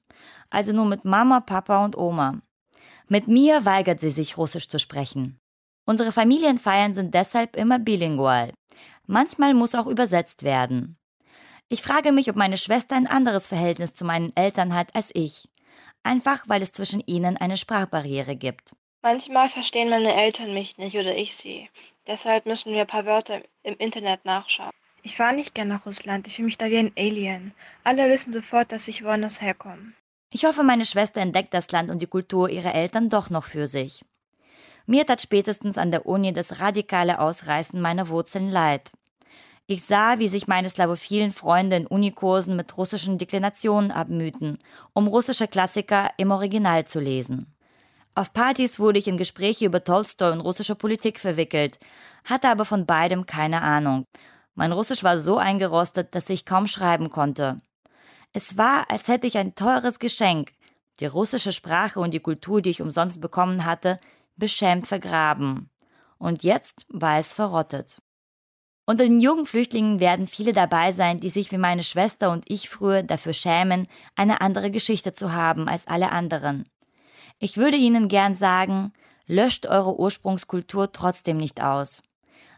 [0.49, 2.39] Also nur mit Mama, Papa und Oma.
[3.09, 5.37] Mit mir weigert sie sich, Russisch zu sprechen.
[5.85, 8.53] Unsere Familienfeiern sind deshalb immer bilingual.
[9.05, 10.97] Manchmal muss auch übersetzt werden.
[11.67, 15.49] Ich frage mich, ob meine Schwester ein anderes Verhältnis zu meinen Eltern hat als ich.
[16.03, 18.75] Einfach weil es zwischen ihnen eine Sprachbarriere gibt.
[19.01, 21.69] Manchmal verstehen meine Eltern mich nicht oder ich sie.
[22.07, 24.71] Deshalb müssen wir ein paar Wörter im Internet nachschauen.
[25.01, 26.27] Ich fahre nicht gern nach Russland.
[26.27, 27.53] Ich fühle mich da wie ein Alien.
[27.83, 29.93] Alle wissen sofort, dass ich woanders herkomme.
[30.31, 33.67] Ich hoffe, meine Schwester entdeckt das Land und die Kultur ihrer Eltern doch noch für
[33.67, 34.03] sich.
[34.87, 38.91] Mir tat spätestens an der Uni das radikale Ausreißen meiner Wurzeln leid.
[39.67, 44.59] Ich sah, wie sich meine slawophilen Freunde in Unikursen mit russischen Deklinationen abmühten,
[44.93, 47.51] um russische Klassiker im Original zu lesen.
[48.13, 51.79] Auf Partys wurde ich in Gespräche über Tolstoi und russische Politik verwickelt,
[52.25, 54.05] hatte aber von beidem keine Ahnung.
[54.53, 57.57] Mein Russisch war so eingerostet, dass ich kaum schreiben konnte.
[58.33, 60.51] Es war, als hätte ich ein teures Geschenk,
[60.99, 63.99] die russische Sprache und die Kultur, die ich umsonst bekommen hatte,
[64.35, 65.71] beschämt vergraben.
[66.19, 67.99] Und jetzt war es verrottet.
[68.87, 72.69] Unter den jungen Flüchtlingen werden viele dabei sein, die sich wie meine Schwester und ich
[72.69, 76.65] früher dafür schämen, eine andere Geschichte zu haben als alle anderen.
[77.39, 78.93] Ich würde Ihnen gern sagen,
[79.25, 82.03] löscht eure Ursprungskultur trotzdem nicht aus.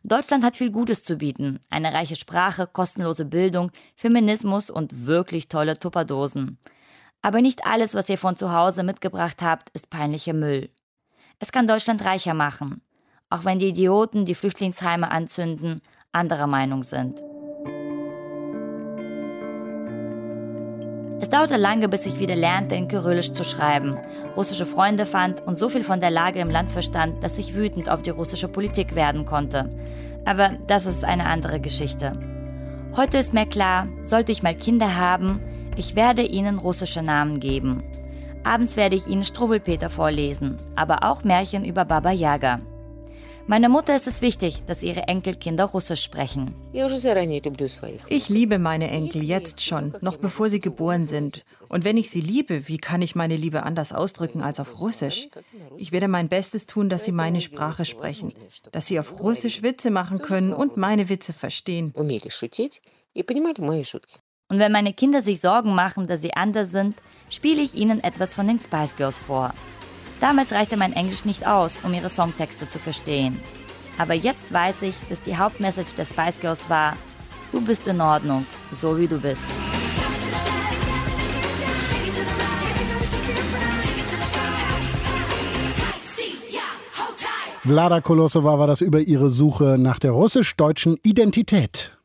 [0.03, 1.59] Deutschland hat viel Gutes zu bieten.
[1.69, 6.59] Eine reiche Sprache, kostenlose Bildung, Feminismus und wirklich tolle Tupperdosen.
[7.21, 10.69] Aber nicht alles, was ihr von zu Hause mitgebracht habt, ist peinlicher Müll.
[11.39, 12.81] Es kann Deutschland reicher machen,
[13.29, 17.21] auch wenn die Idioten, die Flüchtlingsheime anzünden, anderer Meinung sind.
[21.19, 23.97] Es dauerte lange, bis ich wieder lernte, in Kyrillisch zu schreiben,
[24.35, 27.89] russische Freunde fand und so viel von der Lage im Land verstand, dass ich wütend
[27.89, 29.69] auf die russische Politik werden konnte.
[30.25, 32.13] Aber das ist eine andere Geschichte.
[32.95, 35.41] Heute ist mir klar, sollte ich mal Kinder haben,
[35.75, 37.83] ich werde ihnen russische Namen geben.
[38.43, 42.59] Abends werde ich ihnen Struwwelpeter vorlesen, aber auch Märchen über Baba Yaga.
[43.49, 46.53] Meiner Mutter ist es wichtig, dass ihre Enkelkinder Russisch sprechen.
[48.09, 51.45] Ich liebe meine Enkel jetzt schon, noch bevor sie geboren sind.
[51.69, 55.29] Und wenn ich sie liebe, wie kann ich meine Liebe anders ausdrücken als auf Russisch?
[55.77, 58.33] Ich werde mein Bestes tun, dass sie meine Sprache sprechen,
[58.73, 61.93] dass sie auf Russisch Witze machen können und meine Witze verstehen.
[64.49, 66.97] Und wenn meine Kinder sich Sorgen machen, dass sie anders sind,
[67.29, 69.53] spiele ich ihnen etwas von den Spice Girls vor.
[70.19, 73.39] Damals reichte mein Englisch nicht aus, um ihre Songtexte zu verstehen.
[73.97, 76.95] Aber jetzt weiß ich, dass die Hauptmessage der Spice Girls war,
[77.51, 79.43] du bist in Ordnung, so wie du bist.
[87.63, 91.96] Vlada Kolosova war das über ihre Suche nach der russisch-deutschen Identität.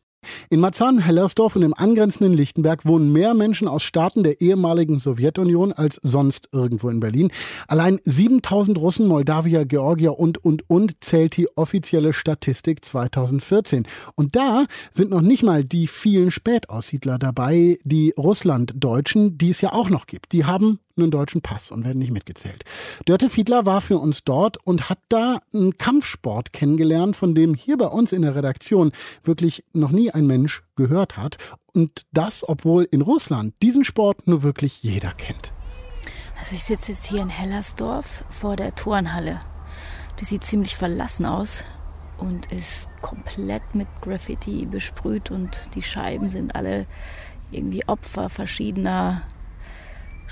[0.50, 5.98] In Marzahn-Hellersdorf und im angrenzenden Lichtenberg wohnen mehr Menschen aus Staaten der ehemaligen Sowjetunion als
[6.02, 7.30] sonst irgendwo in Berlin.
[7.68, 13.86] Allein 7000 Russen, Moldawier, Georgier und, und, und zählt die offizielle Statistik 2014.
[14.14, 19.72] Und da sind noch nicht mal die vielen Spätaussiedler dabei, die Russlanddeutschen, die es ja
[19.72, 20.32] auch noch gibt.
[20.32, 22.64] Die haben einen deutschen Pass und werden nicht mitgezählt.
[23.06, 27.76] Dörte Fiedler war für uns dort und hat da einen Kampfsport kennengelernt, von dem hier
[27.76, 28.92] bei uns in der Redaktion
[29.24, 31.36] wirklich noch nie ein Mensch gehört hat.
[31.72, 35.52] Und das, obwohl in Russland diesen Sport nur wirklich jeder kennt.
[36.38, 39.40] Also ich sitze jetzt hier in Hellersdorf vor der Turnhalle.
[40.20, 41.64] Die sieht ziemlich verlassen aus
[42.18, 46.86] und ist komplett mit Graffiti besprüht und die Scheiben sind alle
[47.50, 49.22] irgendwie Opfer verschiedener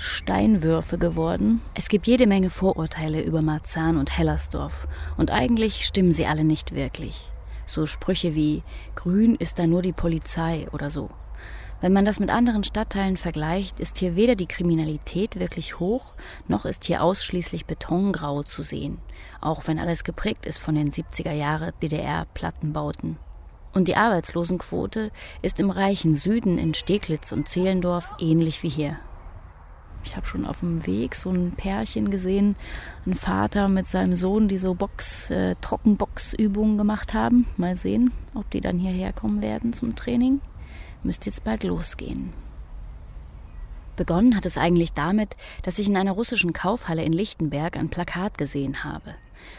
[0.01, 1.61] Steinwürfe geworden.
[1.75, 6.73] Es gibt jede Menge Vorurteile über Marzahn und Hellersdorf und eigentlich stimmen sie alle nicht
[6.73, 7.31] wirklich.
[7.67, 8.63] So Sprüche wie
[8.95, 11.11] Grün ist da nur die Polizei oder so.
[11.81, 16.15] Wenn man das mit anderen Stadtteilen vergleicht, ist hier weder die Kriminalität wirklich hoch,
[16.47, 18.97] noch ist hier ausschließlich Betongrau zu sehen,
[19.39, 23.17] auch wenn alles geprägt ist von den 70er Jahre DDR-Plattenbauten.
[23.71, 25.11] Und die Arbeitslosenquote
[25.43, 28.97] ist im reichen Süden in Steglitz und Zehlendorf ähnlich wie hier.
[30.03, 32.55] Ich habe schon auf dem Weg so ein Pärchen gesehen,
[33.05, 37.47] ein Vater mit seinem Sohn, die so Box, äh, Trockenboxübungen gemacht haben.
[37.57, 40.41] Mal sehen, ob die dann hierher kommen werden zum Training.
[41.03, 42.33] Müsste jetzt bald losgehen.
[43.95, 48.37] Begonnen hat es eigentlich damit, dass ich in einer russischen Kaufhalle in Lichtenberg ein Plakat
[48.37, 49.15] gesehen habe.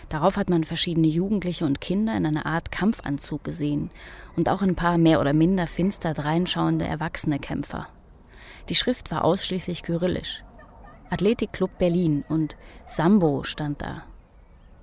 [0.09, 3.91] Darauf hat man verschiedene Jugendliche und Kinder in einer Art Kampfanzug gesehen
[4.37, 7.89] und auch ein paar mehr oder minder finster dreinschauende erwachsene Kämpfer.
[8.69, 10.45] Die Schrift war ausschließlich kyrillisch.
[11.11, 12.57] Athletikclub Berlin und
[12.87, 14.05] Sambo stand da.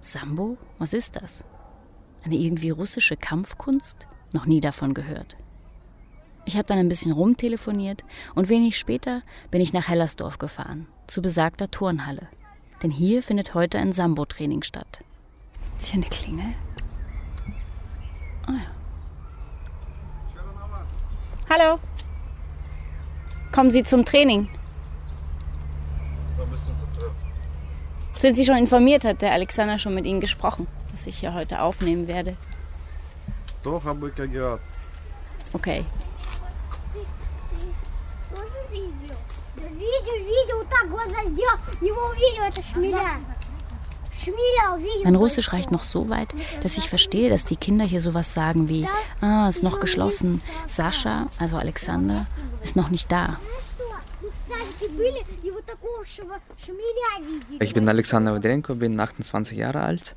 [0.01, 0.57] Sambo?
[0.77, 1.43] Was ist das?
[2.23, 4.07] Eine irgendwie russische Kampfkunst?
[4.32, 5.38] Noch nie davon gehört.
[6.45, 8.03] Ich habe dann ein bisschen rumtelefoniert
[8.36, 12.27] und wenig später bin ich nach Hellersdorf gefahren, zu besagter Turnhalle.
[12.82, 15.03] Denn hier findet heute ein Sambo-Training statt.
[15.80, 16.53] Ist hier eine Klingel?
[18.47, 18.71] Ah ja.
[21.49, 21.80] Hallo.
[23.60, 24.47] Kommen Sie zum Training?
[28.18, 29.03] Sind Sie schon informiert?
[29.03, 32.38] Hat der Alexander schon mit Ihnen gesprochen, dass ich hier heute aufnehmen werde?
[33.62, 34.62] Doch, habe ich gehört.
[35.51, 35.84] Okay.
[45.03, 46.30] Mein Russisch reicht noch so weit,
[46.61, 48.88] dass ich verstehe, dass die Kinder hier sowas sagen wie,
[49.21, 52.27] ah, ist noch geschlossen, Sascha, also Alexander,
[52.61, 53.38] ist noch nicht da.
[57.59, 60.15] Ich bin Alexander Wadrenko, bin 28 Jahre alt,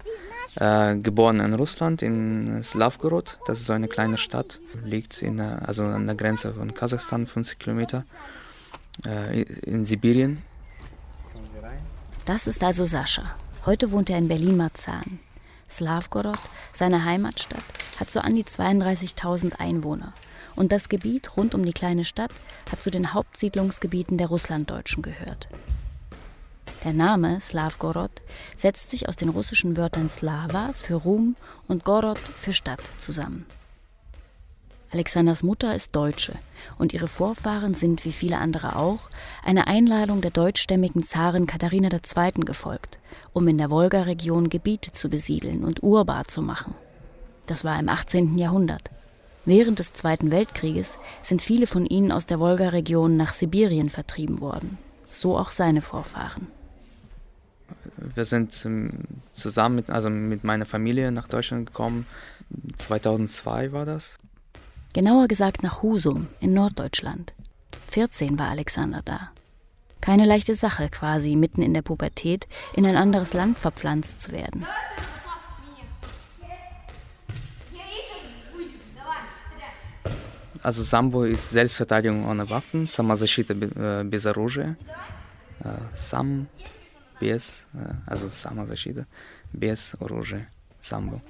[0.56, 3.38] äh, geboren in Russland, in Slavgorod.
[3.46, 7.58] Das ist so eine kleine Stadt, liegt in, also an der Grenze von Kasachstan, 50
[7.58, 8.04] Kilometer,
[9.04, 10.42] äh, in Sibirien.
[12.24, 13.34] Das ist also Sascha.
[13.64, 15.20] Heute wohnt er in Berlin-Marzahn.
[15.70, 16.36] Slavgorod,
[16.72, 17.62] seine Heimatstadt,
[18.00, 20.14] hat so an die 32.000 Einwohner.
[20.56, 22.32] Und das Gebiet rund um die kleine Stadt
[22.72, 25.46] hat zu den Hauptsiedlungsgebieten der Russlanddeutschen gehört.
[26.82, 28.10] Der Name Slavgorod
[28.56, 31.36] setzt sich aus den russischen Wörtern Slava für Ruhm
[31.68, 33.46] und Gorod für Stadt zusammen.
[34.93, 36.34] Alexanders Mutter ist Deutsche
[36.78, 39.09] und ihre Vorfahren sind, wie viele andere auch,
[39.43, 42.45] einer Einladung der deutschstämmigen Zarin Katharina II.
[42.45, 42.99] gefolgt,
[43.32, 46.74] um in der Wolga-Region Gebiete zu besiedeln und urbar zu machen.
[47.47, 48.36] Das war im 18.
[48.36, 48.90] Jahrhundert.
[49.47, 54.76] Während des Zweiten Weltkrieges sind viele von ihnen aus der Wolga-Region nach Sibirien vertrieben worden.
[55.11, 56.49] So auch seine Vorfahren.
[57.97, 58.53] Wir sind
[59.32, 62.07] zusammen mit, also mit meiner Familie nach Deutschland gekommen.
[62.76, 64.18] 2002 war das.
[64.93, 67.34] Genauer gesagt nach Husum in Norddeutschland.
[67.91, 69.32] 14 war Alexander da.
[70.01, 74.65] Keine leichte Sache, quasi mitten in der Pubertät in ein anderes Land verpflanzt zu werden.
[80.63, 84.76] Also Sambo ist Selbstverteidigung ohne Waffen, Самозащита без оружия.
[85.95, 86.47] Sam,
[87.20, 87.68] без,
[88.05, 89.05] also Самозащита
[89.53, 90.47] без оружия,
[90.82, 91.22] Sambo.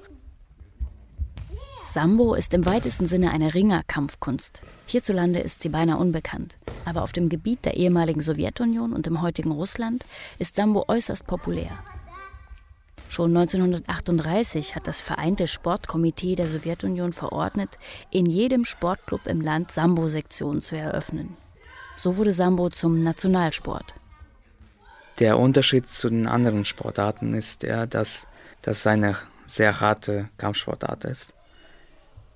[1.93, 4.63] Sambo ist im weitesten Sinne eine Ringerkampfkunst.
[4.87, 6.57] Hierzulande ist sie beinahe unbekannt.
[6.85, 10.03] Aber auf dem Gebiet der ehemaligen Sowjetunion und im heutigen Russland
[10.39, 11.77] ist Sambo äußerst populär.
[13.09, 17.77] Schon 1938 hat das Vereinte Sportkomitee der Sowjetunion verordnet,
[18.09, 21.37] in jedem Sportclub im Land Sambo-Sektionen zu eröffnen.
[21.95, 23.93] So wurde Sambo zum Nationalsport.
[25.19, 28.25] Der Unterschied zu den anderen Sportarten ist der, dass
[28.63, 29.15] das eine
[29.45, 31.35] sehr harte Kampfsportart ist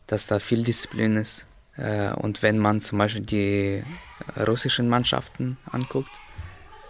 [0.07, 1.45] dass da viel Disziplin ist.
[1.75, 3.83] Äh, und wenn man zum Beispiel die
[4.35, 6.11] russischen Mannschaften anguckt,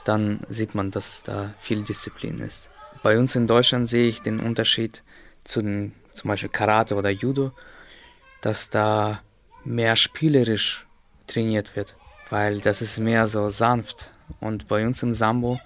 [0.06, 2.70] dann sieht man, dass da viel Disziplin ist.
[3.04, 5.04] Bei uns in Deutschland sehe ich den Unterschied
[5.44, 7.52] zu den, zum Beispiel Karate oder Judo,
[8.42, 9.22] dass da
[9.66, 10.86] mehr spielerisch
[11.28, 11.96] trainiert wird,
[12.30, 14.12] weil das ist mehr so sanft.
[14.40, 15.60] Und bei uns im Sambo,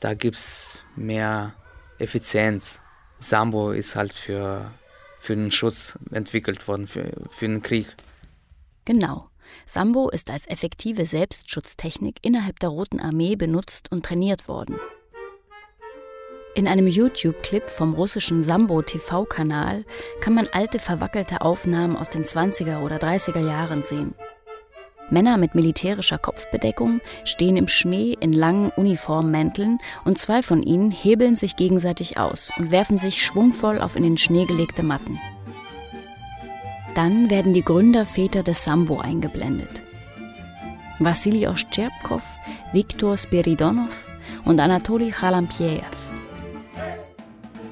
[0.00, 1.54] da gibt es mehr
[1.98, 2.80] Effizienz.
[3.18, 4.70] Sambo ist halt für
[5.24, 7.86] für den Schutz entwickelt worden, für, für den Krieg.
[8.84, 9.30] Genau.
[9.66, 14.78] Sambo ist als effektive Selbstschutztechnik innerhalb der Roten Armee benutzt und trainiert worden.
[16.54, 19.84] In einem YouTube-Clip vom russischen Sambo-TV-Kanal
[20.20, 24.14] kann man alte verwackelte Aufnahmen aus den 20er oder 30er Jahren sehen.
[25.10, 31.36] Männer mit militärischer Kopfbedeckung stehen im Schnee in langen Uniformmänteln und zwei von ihnen hebeln
[31.36, 35.20] sich gegenseitig aus und werfen sich schwungvoll auf in den Schnee gelegte Matten.
[36.94, 39.82] Dann werden die Gründerväter des Sambo eingeblendet.
[41.00, 42.22] Wassili Oschtschepkow,
[42.72, 44.06] Viktor Spiridonov
[44.44, 46.03] und Anatoli Chalampiev.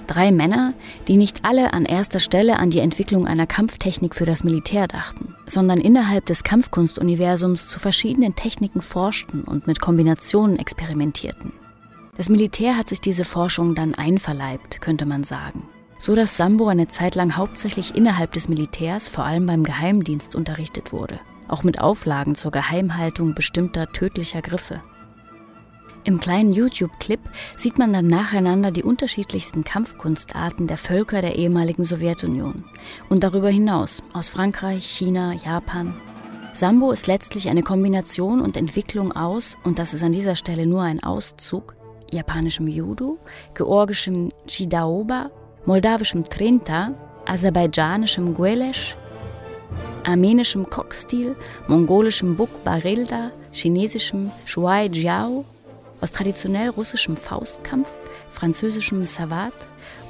[0.07, 0.75] Drei Männer,
[1.09, 5.35] die nicht alle an erster Stelle an die Entwicklung einer Kampftechnik für das Militär dachten,
[5.47, 11.53] sondern innerhalb des Kampfkunstuniversums zu verschiedenen Techniken forschten und mit Kombinationen experimentierten.
[12.17, 15.63] Das Militär hat sich diese Forschung dann einverleibt, könnte man sagen.
[15.97, 20.93] So dass Sambo eine Zeit lang hauptsächlich innerhalb des Militärs, vor allem beim Geheimdienst, unterrichtet
[20.93, 24.83] wurde, auch mit Auflagen zur Geheimhaltung bestimmter tödlicher Griffe.
[26.05, 27.21] Im kleinen YouTube-Clip
[27.57, 32.65] sieht man dann nacheinander die unterschiedlichsten Kampfkunstarten der Völker der ehemaligen Sowjetunion
[33.09, 35.95] und darüber hinaus aus Frankreich, China, Japan.
[36.53, 40.83] Sambo ist letztlich eine Kombination und Entwicklung aus, und das ist an dieser Stelle nur
[40.83, 41.77] ein Auszug,
[42.11, 43.19] japanischem Judo,
[43.55, 45.31] georgischem Chidaoba,
[45.67, 46.95] moldawischem Trinta,
[47.27, 48.97] aserbaidschanischem Guelesh,
[50.05, 51.37] armenischem Kokstil,
[51.69, 55.45] mongolischem Buk Barilda, chinesischem Shuai Jiao
[56.03, 57.89] aus traditionell russischem Faustkampf,
[58.31, 59.55] französischem Savat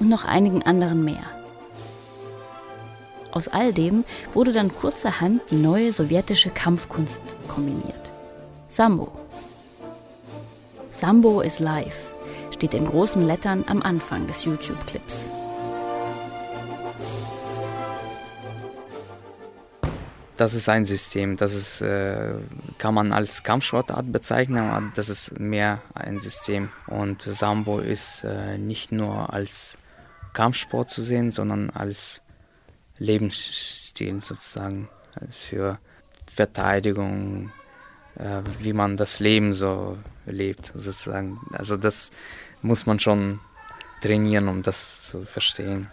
[0.00, 1.24] und noch einigen anderen mehr.
[3.30, 8.10] Aus all dem wurde dann kurzerhand die neue sowjetische Kampfkunst kombiniert.
[8.68, 9.12] Sambo.
[10.90, 12.12] Sambo is live
[12.62, 15.28] steht in großen Lettern am Anfang des YouTube-Clips.
[20.42, 21.36] Das ist ein System.
[21.36, 22.34] Das ist, äh,
[22.78, 26.70] kann man als Kampfsportart bezeichnen, aber das ist mehr ein System.
[26.88, 29.78] Und Sambo ist äh, nicht nur als
[30.32, 32.22] Kampfsport zu sehen, sondern als
[32.98, 34.88] Lebensstil sozusagen
[35.30, 35.78] für
[36.26, 37.52] Verteidigung,
[38.16, 41.38] äh, wie man das Leben so lebt sozusagen.
[41.52, 42.10] Also das
[42.62, 43.38] muss man schon
[44.00, 45.86] trainieren, um das zu verstehen.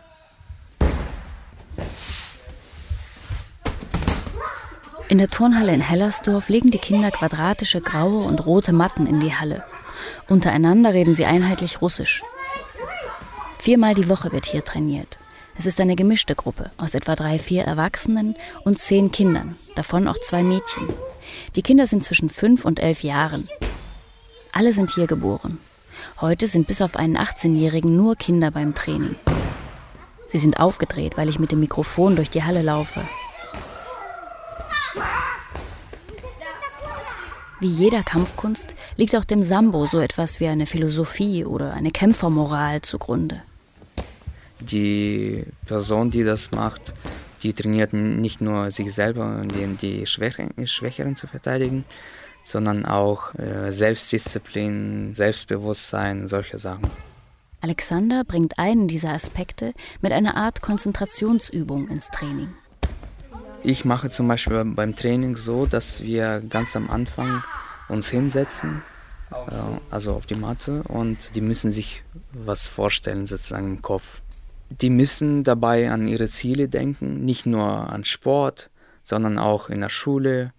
[5.10, 9.34] In der Turnhalle in Hellersdorf legen die Kinder quadratische graue und rote Matten in die
[9.34, 9.64] Halle.
[10.28, 12.22] Untereinander reden sie einheitlich Russisch.
[13.58, 15.18] Viermal die Woche wird hier trainiert.
[15.58, 20.20] Es ist eine gemischte Gruppe aus etwa drei, vier Erwachsenen und zehn Kindern, davon auch
[20.20, 20.88] zwei Mädchen.
[21.56, 23.50] Die Kinder sind zwischen fünf und elf Jahren.
[24.52, 25.58] Alle sind hier geboren.
[26.22, 29.16] Heute sind bis auf einen 18-Jährigen nur Kinder beim Training.
[30.28, 33.02] Sie sind aufgedreht, weil ich mit dem Mikrofon durch die Halle laufe.
[37.60, 42.82] Wie jeder Kampfkunst liegt auch dem Sambo so etwas wie eine Philosophie oder eine Kämpfermoral
[42.82, 43.42] zugrunde.
[44.62, 46.94] Die Person, die das macht,
[47.44, 51.84] die trainiert nicht nur sich selber, um die Schwächeren zu verteidigen,
[52.44, 56.90] sondern auch äh, Selbstdisziplin, Selbstbewusstsein, solche Sachen.
[57.62, 62.54] Alexander bringt einen dieser Aspekte mit einer Art Konzentrationsübung ins Training.
[63.64, 67.44] Ich mache zum Beispiel beim Training so, dass wir ganz am Anfang
[67.90, 68.82] uns hinsetzen,
[69.32, 69.36] äh,
[69.92, 74.22] also auf die Matte, und die müssen sich was vorstellen, sozusagen im Kopf.
[74.70, 78.70] Die müssen dabei an ihre Ziele denken, nicht nur an Sport,
[79.04, 80.54] sondern auch in der Schule,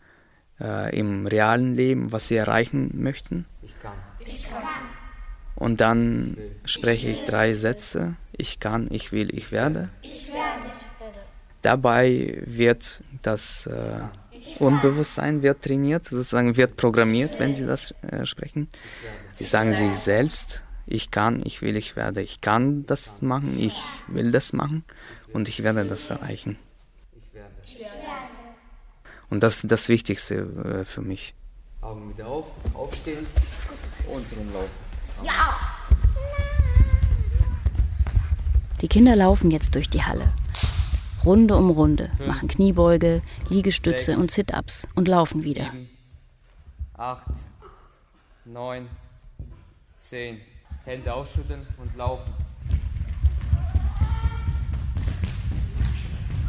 [0.60, 3.46] äh, im realen Leben, was sie erreichen möchten.
[3.62, 3.92] Ich kann.
[4.26, 4.62] Ich kann.
[5.54, 8.16] Und dann spreche ich drei Sätze.
[8.32, 9.90] Ich kann, ich will, ich werde.
[10.02, 10.79] Ich werde.
[11.62, 14.00] Dabei wird das äh,
[14.58, 18.68] Unbewusstsein wird trainiert, sozusagen wird programmiert, wenn sie das äh, sprechen.
[19.34, 22.22] Sie sagen sich selbst, ich kann, ich will, ich werde.
[22.22, 24.84] Ich kann das machen, ich will das machen
[25.32, 26.58] und ich werde das erreichen.
[29.28, 30.34] Und das ist das Wichtigste
[30.80, 31.34] äh, für mich.
[31.82, 33.26] Augen wieder auf, aufstehen
[34.08, 34.70] und rumlaufen.
[35.22, 35.58] Ja!
[38.80, 40.32] Die Kinder laufen jetzt durch die Halle.
[41.24, 45.64] Runde um Runde, machen Kniebeuge, Liegestütze und Sit-ups und laufen wieder.
[45.64, 45.90] Sieben,
[46.94, 47.30] acht,
[48.46, 48.88] neun,
[49.98, 50.40] zehn.
[50.86, 52.32] Hände ausschütteln und laufen.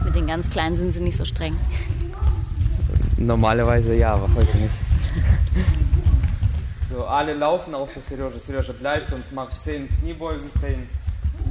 [0.05, 1.59] Mit den ganz Kleinen sind sie nicht so streng.
[3.17, 4.73] Normalerweise ja, aber heute nicht.
[6.89, 8.39] so, alle laufen außer Serioja.
[8.39, 10.87] Serioja bleibt und macht 10 Kniebeugen, 10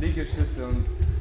[0.01, 1.20] Liegestütze und 10.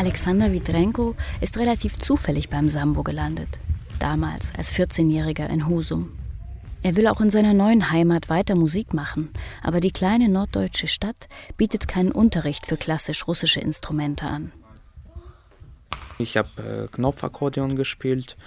[0.00, 3.58] Alexander Vitrenko ist relativ zufällig beim Sambo gelandet.
[3.98, 6.12] Damals als 14-Jähriger in Husum.
[6.82, 9.28] Er will auch in seiner neuen Heimat weiter Musik machen,
[9.62, 11.28] aber die kleine norddeutsche Stadt
[11.58, 14.52] bietet keinen Unterricht für klassisch russische Instrumente an.
[16.16, 18.38] Ich habe äh, Knopfakkordeon gespielt,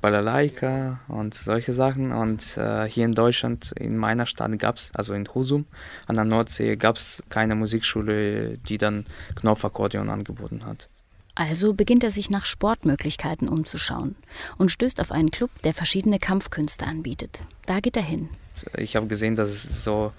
[0.00, 2.10] Balalaika und solche Sachen.
[2.10, 5.66] Und äh, hier in Deutschland, in meiner Stadt gab es, also in Husum
[6.08, 10.88] an der Nordsee, gab es keine Musikschule, die dann Knopfakkordeon angeboten hat.
[11.36, 14.16] Also beginnt er sich nach Sportmöglichkeiten umzuschauen
[14.56, 17.40] und stößt auf einen Club, der verschiedene Kampfkünste anbietet.
[17.66, 18.30] Da geht er hin.
[18.78, 20.12] Ich habe gesehen, dass es so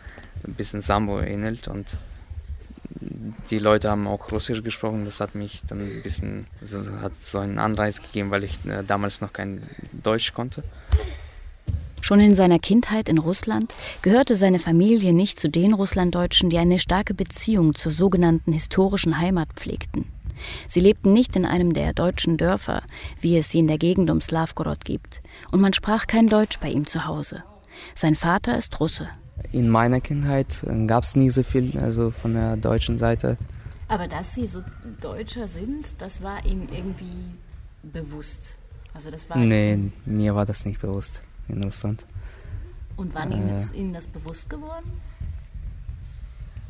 [0.45, 1.97] ein bisschen Sambo ähnelt und
[3.49, 5.05] die Leute haben auch Russisch gesprochen.
[5.05, 8.83] Das hat mich dann ein bisschen, so, hat so einen Anreiz gegeben, weil ich äh,
[8.85, 10.63] damals noch kein Deutsch konnte.
[12.01, 16.77] Schon in seiner Kindheit in Russland gehörte seine Familie nicht zu den Russlanddeutschen, die eine
[16.77, 20.05] starke Beziehung zur sogenannten historischen Heimat pflegten.
[20.67, 22.83] Sie lebten nicht in einem der deutschen Dörfer,
[23.21, 25.21] wie es sie in der Gegend um Slavgorod gibt,
[25.51, 27.43] und man sprach kein Deutsch bei ihm zu Hause.
[27.95, 29.09] Sein Vater ist Russe,
[29.51, 33.37] in meiner Kindheit äh, gab es nie so viel, also von der deutschen Seite.
[33.87, 34.63] Aber dass Sie so
[34.99, 37.15] Deutscher sind, das war Ihnen irgendwie
[37.83, 38.57] bewusst?
[38.93, 42.05] Also das war nee, mir war das nicht bewusst in Russland.
[42.97, 44.91] Und wann äh, ist Ihnen das bewusst geworden?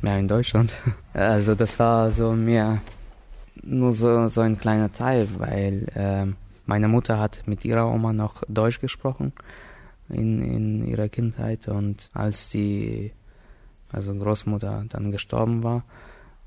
[0.02, 0.74] Ja, in Deutschland.
[1.14, 2.82] Also das war so mehr
[3.64, 6.26] nur so, so ein kleiner Teil, weil äh,
[6.66, 9.34] meine Mutter hat mit ihrer Oma noch Deutsch gesprochen
[10.10, 13.12] in, in ihrer Kindheit und als die
[13.92, 15.84] also Großmutter dann gestorben war,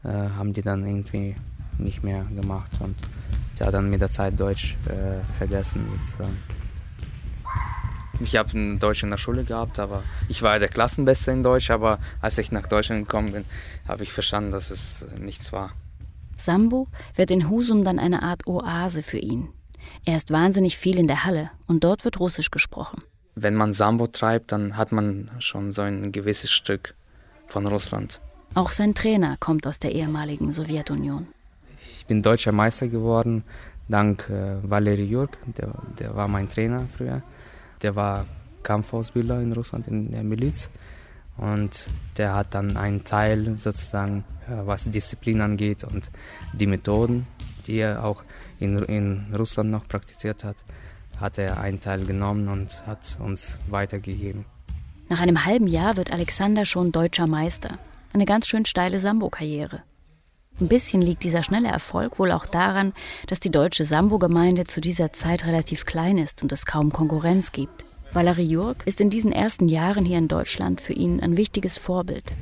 [0.04, 1.36] äh, haben die dann irgendwie
[1.78, 2.96] nicht mehr gemacht und
[3.54, 6.36] sie hat dann mit der Zeit Deutsch äh, vergessen sozusagen.
[8.22, 11.98] Ich habe Deutsch in der Schule gehabt, aber ich war der Klassenbeste in Deutsch, aber
[12.20, 13.44] als ich nach Deutschland gekommen bin,
[13.88, 15.72] habe ich verstanden, dass es nichts war.
[16.40, 19.48] Sambo wird in Husum dann eine Art Oase für ihn.
[20.04, 23.02] Er ist wahnsinnig viel in der Halle und dort wird Russisch gesprochen.
[23.34, 26.94] Wenn man Sambo treibt, dann hat man schon so ein gewisses Stück
[27.46, 28.20] von Russland.
[28.54, 31.28] Auch sein Trainer kommt aus der ehemaligen Sowjetunion.
[31.96, 33.44] Ich bin deutscher Meister geworden
[33.90, 37.22] dank äh, Valery Jurk, der, der war mein Trainer früher.
[37.82, 38.26] Der war
[38.62, 40.70] Kampfausbilder in Russland in der Miliz
[41.40, 41.88] und
[42.18, 46.10] der hat dann einen Teil sozusagen, was Disziplin angeht und
[46.52, 47.26] die Methoden,
[47.66, 48.22] die er auch
[48.58, 50.56] in, in Russland noch praktiziert hat,
[51.18, 54.44] hat er einen Teil genommen und hat uns weitergegeben.
[55.08, 57.78] Nach einem halben Jahr wird Alexander schon deutscher Meister.
[58.12, 59.82] Eine ganz schön steile Sambo-Karriere.
[60.60, 62.92] Ein bisschen liegt dieser schnelle Erfolg wohl auch daran,
[63.28, 67.86] dass die deutsche Sambo-Gemeinde zu dieser Zeit relativ klein ist und es kaum Konkurrenz gibt.
[68.12, 72.32] Valery Jurk ist in diesen ersten Jahren hier in Deutschland für ihn ein wichtiges Vorbild.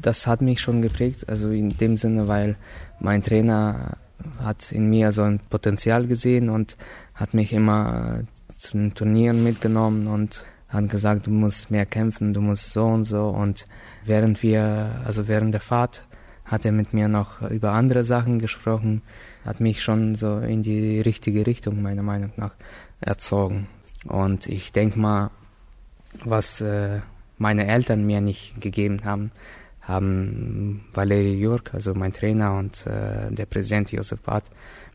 [0.00, 2.56] Das hat mich schon geprägt, also in dem Sinne, weil
[2.98, 3.98] mein Trainer
[4.38, 6.78] hat in mir so ein Potenzial gesehen und
[7.14, 8.20] hat mich immer
[8.56, 13.04] zu den Turnieren mitgenommen und hat gesagt, du musst mehr kämpfen, du musst so und
[13.04, 13.28] so.
[13.28, 13.66] Und
[14.06, 16.04] während wir, also während der Fahrt,
[16.46, 19.02] hat er mit mir noch über andere Sachen gesprochen,
[19.44, 22.54] hat mich schon so in die richtige Richtung meiner Meinung nach
[23.00, 23.66] erzogen.
[24.06, 25.30] Und ich denke mal,
[26.24, 27.00] was äh,
[27.36, 29.30] meine Eltern mir nicht gegeben haben,
[29.82, 34.44] haben Valeri Jurk, also mein Trainer und äh, der Präsident Josef Barth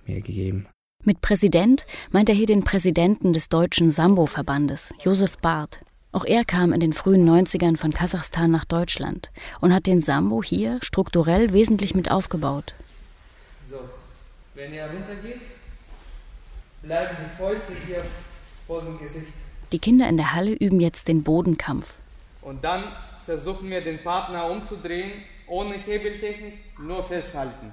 [0.05, 0.67] mir gegeben.
[1.03, 5.79] Mit Präsident meint er hier den Präsidenten des deutschen Sambo-Verbandes, Josef Barth.
[6.13, 10.43] Auch er kam in den frühen 90ern von Kasachstan nach Deutschland und hat den Sambo
[10.43, 12.75] hier strukturell wesentlich mit aufgebaut.
[13.67, 13.77] So,
[14.53, 15.41] wenn ihr runtergeht,
[16.83, 18.03] bleiben die Fäuste hier.
[19.71, 21.95] Die Kinder in der Halle üben jetzt den Bodenkampf.
[22.41, 22.83] Und dann
[23.25, 25.11] versuchen wir den Partner umzudrehen,
[25.47, 27.71] ohne Hebeltechnik, nur festhalten.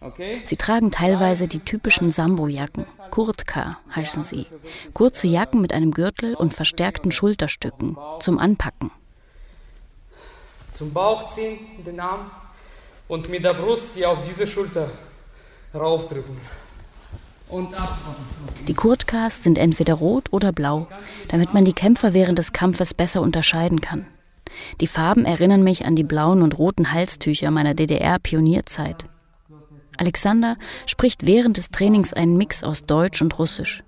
[0.00, 0.42] Okay.
[0.44, 2.86] Sie tragen teilweise die typischen Sambo-Jacken.
[3.10, 4.46] Kurtka heißen sie.
[4.92, 8.90] Kurze Jacken mit einem Gürtel und verstärkten Schulterstücken zum Anpacken.
[10.74, 12.30] Zum Bauch ziehen, den Arm
[13.08, 14.90] und mit der Brust hier auf diese Schulter
[15.74, 16.36] raufdrücken.
[18.66, 20.88] Die Kurtkas sind entweder rot oder blau,
[21.28, 24.06] damit man die Kämpfer während des Kampfes besser unterscheiden kann.
[24.80, 29.06] Die Farben erinnern mich an die blauen und roten Halstücher meiner DDR-Pionierzeit.
[29.96, 33.82] Alexander spricht während des Trainings einen Mix aus Deutsch und Russisch.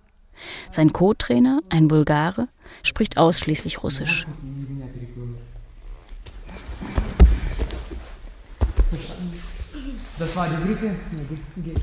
[0.71, 2.49] Sein Co-Trainer, ein Bulgare,
[2.83, 4.27] spricht ausschließlich Russisch.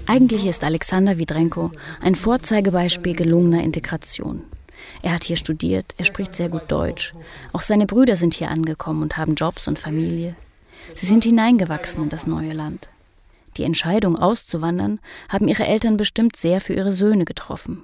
[0.08, 1.72] Eigentlich ist Alexander Widrenko
[2.02, 4.44] ein Vorzeigebeispiel gelungener Integration.
[5.02, 7.14] Er hat hier studiert, er spricht sehr gut Deutsch.
[7.54, 10.36] Auch seine Brüder sind hier angekommen und haben Jobs und Familie.
[10.94, 12.90] Sie sind hineingewachsen in das neue Land.
[13.58, 17.84] Die Entscheidung auszuwandern haben ihre Eltern bestimmt sehr für ihre Söhne getroffen.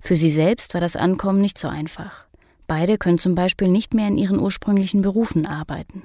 [0.00, 2.26] Für sie selbst war das Ankommen nicht so einfach.
[2.68, 6.04] Beide können zum Beispiel nicht mehr in ihren ursprünglichen Berufen arbeiten.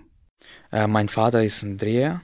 [0.71, 2.21] Äh, mein Vater ist ein Dreher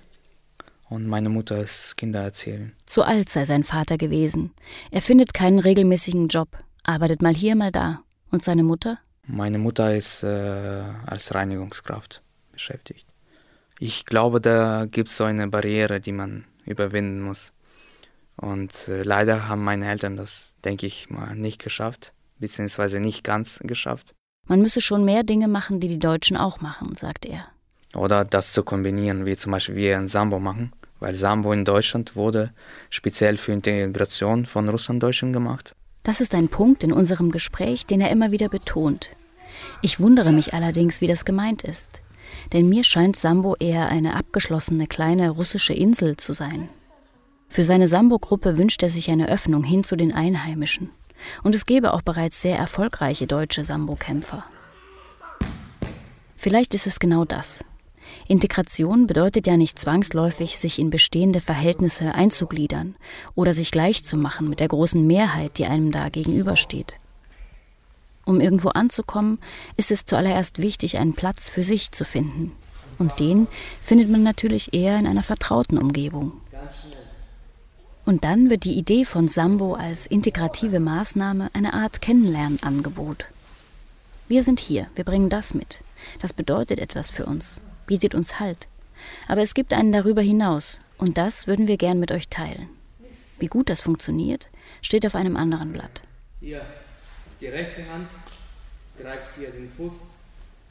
[0.92, 2.74] und meine Mutter ist Kindererzählerin.
[2.86, 4.52] Zu alt sei sein Vater gewesen.
[4.92, 6.50] Er findet keinen regelmäßigen Job,
[6.84, 8.02] arbeitet mal hier, mal da.
[8.30, 9.00] Und seine Mutter?
[9.26, 12.22] Meine Mutter ist äh, als Reinigungskraft
[12.52, 13.08] beschäftigt.
[13.80, 17.54] Ich glaube, da gibt es so eine Barriere, die man überwinden muss.
[18.36, 23.60] Und äh, leider haben meine Eltern das, denke ich mal, nicht geschafft, beziehungsweise nicht ganz
[23.64, 24.14] geschafft.
[24.46, 27.48] Man müsse schon mehr Dinge machen, die die Deutschen auch machen, sagt er.
[27.94, 32.16] Oder das zu kombinieren, wie zum Beispiel wir in Sambo machen, weil Sambo in Deutschland
[32.16, 32.54] wurde
[32.90, 35.76] speziell für Integration von Russlanddeutschen gemacht.
[36.04, 39.10] Das ist ein Punkt in unserem Gespräch, den er immer wieder betont.
[39.82, 42.02] Ich wundere mich allerdings, wie das gemeint ist
[42.54, 46.70] denn mir scheint Sambo eher eine abgeschlossene kleine russische Insel zu sein.
[47.48, 50.90] Für seine Sambo-Gruppe wünscht er sich eine Öffnung hin zu den Einheimischen.
[51.44, 54.46] Und es gäbe auch bereits sehr erfolgreiche deutsche Sambo-Kämpfer.
[56.36, 57.64] Vielleicht ist es genau das.
[58.32, 62.96] Integration bedeutet ja nicht zwangsläufig, sich in bestehende Verhältnisse einzugliedern
[63.36, 66.94] oder sich gleichzumachen mit der großen Mehrheit, die einem da gegenübersteht.
[68.24, 69.38] Um irgendwo anzukommen,
[69.76, 72.54] ist es zuallererst wichtig, einen Platz für sich zu finden.
[72.98, 73.48] Und den
[73.84, 76.32] findet man natürlich eher in einer vertrauten Umgebung.
[78.06, 83.26] Und dann wird die Idee von Sambo als integrative Maßnahme eine Art Kennenlernangebot.
[84.30, 85.80] Wir sind hier, wir bringen das mit.
[86.22, 87.60] Das bedeutet etwas für uns,
[87.92, 88.70] bietet uns Halt.
[89.28, 92.70] Aber es gibt einen darüber hinaus, und das würden wir gern mit euch teilen.
[93.38, 94.48] Wie gut das funktioniert,
[94.82, 96.04] steht auf einem anderen Blatt.
[96.40, 96.62] Ja.
[97.42, 98.08] Die rechte Hand
[98.98, 99.92] greift hier den Fuß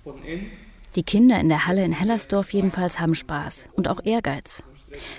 [0.02, 0.50] von innen.
[0.94, 4.62] Die Kinder in der Halle in Hellersdorf jedenfalls haben Spaß und auch Ehrgeiz.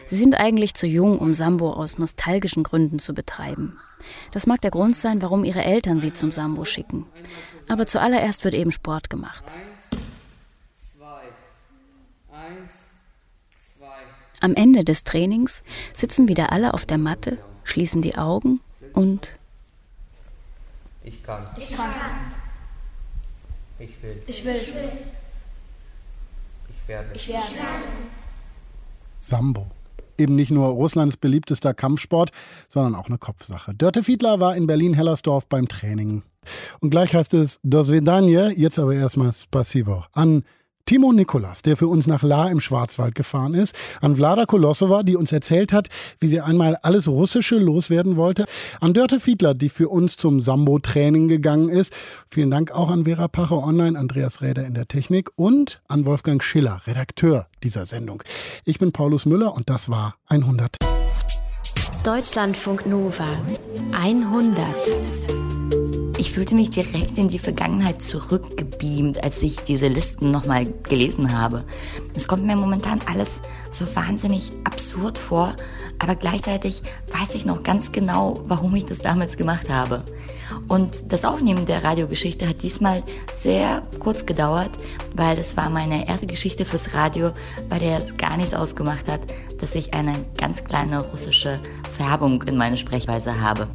[0.07, 3.77] Sie sind eigentlich zu jung, um Sambo aus nostalgischen Gründen zu betreiben.
[4.31, 7.05] Das mag der Grund sein, warum ihre Eltern sie zum Sambo schicken.
[7.67, 9.53] Aber zuallererst wird eben Sport gemacht.
[14.41, 15.63] Am Ende des Trainings
[15.93, 18.59] sitzen wieder alle auf der Matte, schließen die Augen
[18.93, 19.37] und
[21.03, 21.47] ich kann.
[21.57, 21.89] Ich kann.
[23.79, 24.21] Ich will.
[24.27, 24.53] Ich will.
[26.69, 27.09] Ich werde.
[27.15, 27.45] Ich werde.
[29.19, 29.67] Sambo.
[30.17, 32.31] Eben nicht nur Russlands beliebtester Kampfsport,
[32.69, 33.73] sondern auch eine Kopfsache.
[33.73, 36.23] Dörte Fiedler war in Berlin-Hellersdorf beim Training.
[36.79, 40.43] Und gleich heißt es Do jetzt aber erstmal Spasibo an
[40.85, 45.15] Timo Nikolas, der für uns nach La im Schwarzwald gefahren ist, an Vlada Kolosova, die
[45.15, 45.87] uns erzählt hat,
[46.19, 48.45] wie sie einmal alles Russische loswerden wollte,
[48.79, 51.93] an Dörte Fiedler, die für uns zum Sambo-Training gegangen ist.
[52.29, 56.43] Vielen Dank auch an Vera Pache Online, Andreas Räder in der Technik und an Wolfgang
[56.43, 58.23] Schiller, Redakteur dieser Sendung.
[58.65, 60.77] Ich bin Paulus Müller und das war 100.
[62.03, 63.27] Deutschlandfunk Nova
[63.91, 65.60] 100
[66.21, 71.65] ich fühlte mich direkt in die Vergangenheit zurückgebeamt, als ich diese Listen nochmal gelesen habe.
[72.13, 73.41] Es kommt mir momentan alles
[73.71, 75.55] so wahnsinnig absurd vor,
[75.97, 80.03] aber gleichzeitig weiß ich noch ganz genau, warum ich das damals gemacht habe.
[80.67, 83.01] Und das Aufnehmen der Radiogeschichte hat diesmal
[83.35, 84.77] sehr kurz gedauert,
[85.15, 87.31] weil das war meine erste Geschichte fürs Radio,
[87.67, 89.21] bei der es gar nichts ausgemacht hat,
[89.59, 91.59] dass ich eine ganz kleine russische
[91.97, 93.69] Färbung in meine Sprechweise habe.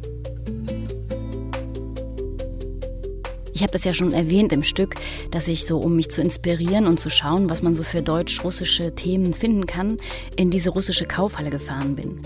[3.57, 4.93] Ich habe das ja schon erwähnt im Stück,
[5.31, 8.93] dass ich so, um mich zu inspirieren und zu schauen, was man so für deutsch-russische
[8.93, 9.97] Themen finden kann,
[10.35, 12.19] in diese russische Kaufhalle gefahren bin.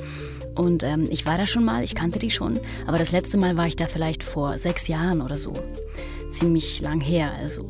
[0.55, 3.55] Und ähm, ich war da schon mal, ich kannte die schon, aber das letzte Mal
[3.55, 5.53] war ich da vielleicht vor sechs Jahren oder so.
[6.32, 7.65] Ziemlich lang her, also.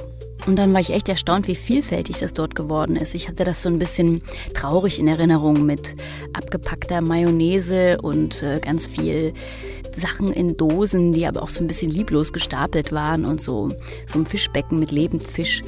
[0.48, 3.14] Und dann war ich echt erstaunt, wie vielfältig das dort geworden ist.
[3.14, 4.24] Ich hatte das so ein bisschen
[4.54, 5.96] traurig in Erinnerung mit
[6.34, 9.34] abgepackter Mayonnaise und äh, ganz viel
[9.96, 13.70] Sachen in Dosen, die aber auch so ein bisschen lieblos gestapelt waren und so,
[14.08, 15.62] so ein Fischbecken mit Lebendfisch,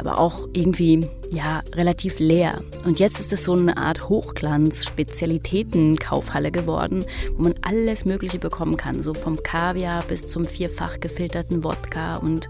[0.00, 2.62] aber auch irgendwie ja relativ leer.
[2.84, 7.04] Und jetzt ist es so eine Art Hochglanz-Spezialitäten-Kaufhalle geworden,
[7.36, 12.48] wo man alles Mögliche bekommen kann, so vom Kaviar bis zum vierfach gefilterten Wodka und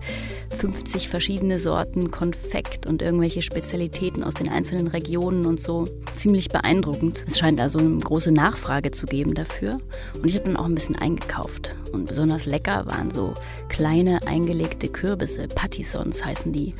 [0.59, 5.89] 50 verschiedene Sorten Konfekt und irgendwelche Spezialitäten aus den einzelnen Regionen und so.
[6.15, 7.25] Ziemlich beeindruckend.
[7.27, 9.79] Es scheint also eine große Nachfrage zu geben dafür.
[10.15, 11.77] Und ich habe dann auch ein bisschen eingekauft.
[11.93, 13.35] Und besonders lecker waren so
[13.69, 16.75] kleine eingelegte Kürbisse, Patisons heißen die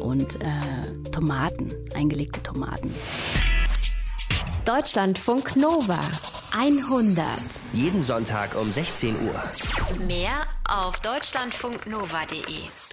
[0.00, 2.94] und äh, Tomaten, eingelegte Tomaten.
[4.64, 6.00] Deutschlandfunk Nova
[6.58, 7.24] 100.
[7.72, 9.42] Jeden Sonntag um 16 Uhr.
[10.06, 12.85] Mehr auf deutschlandfunknova.de.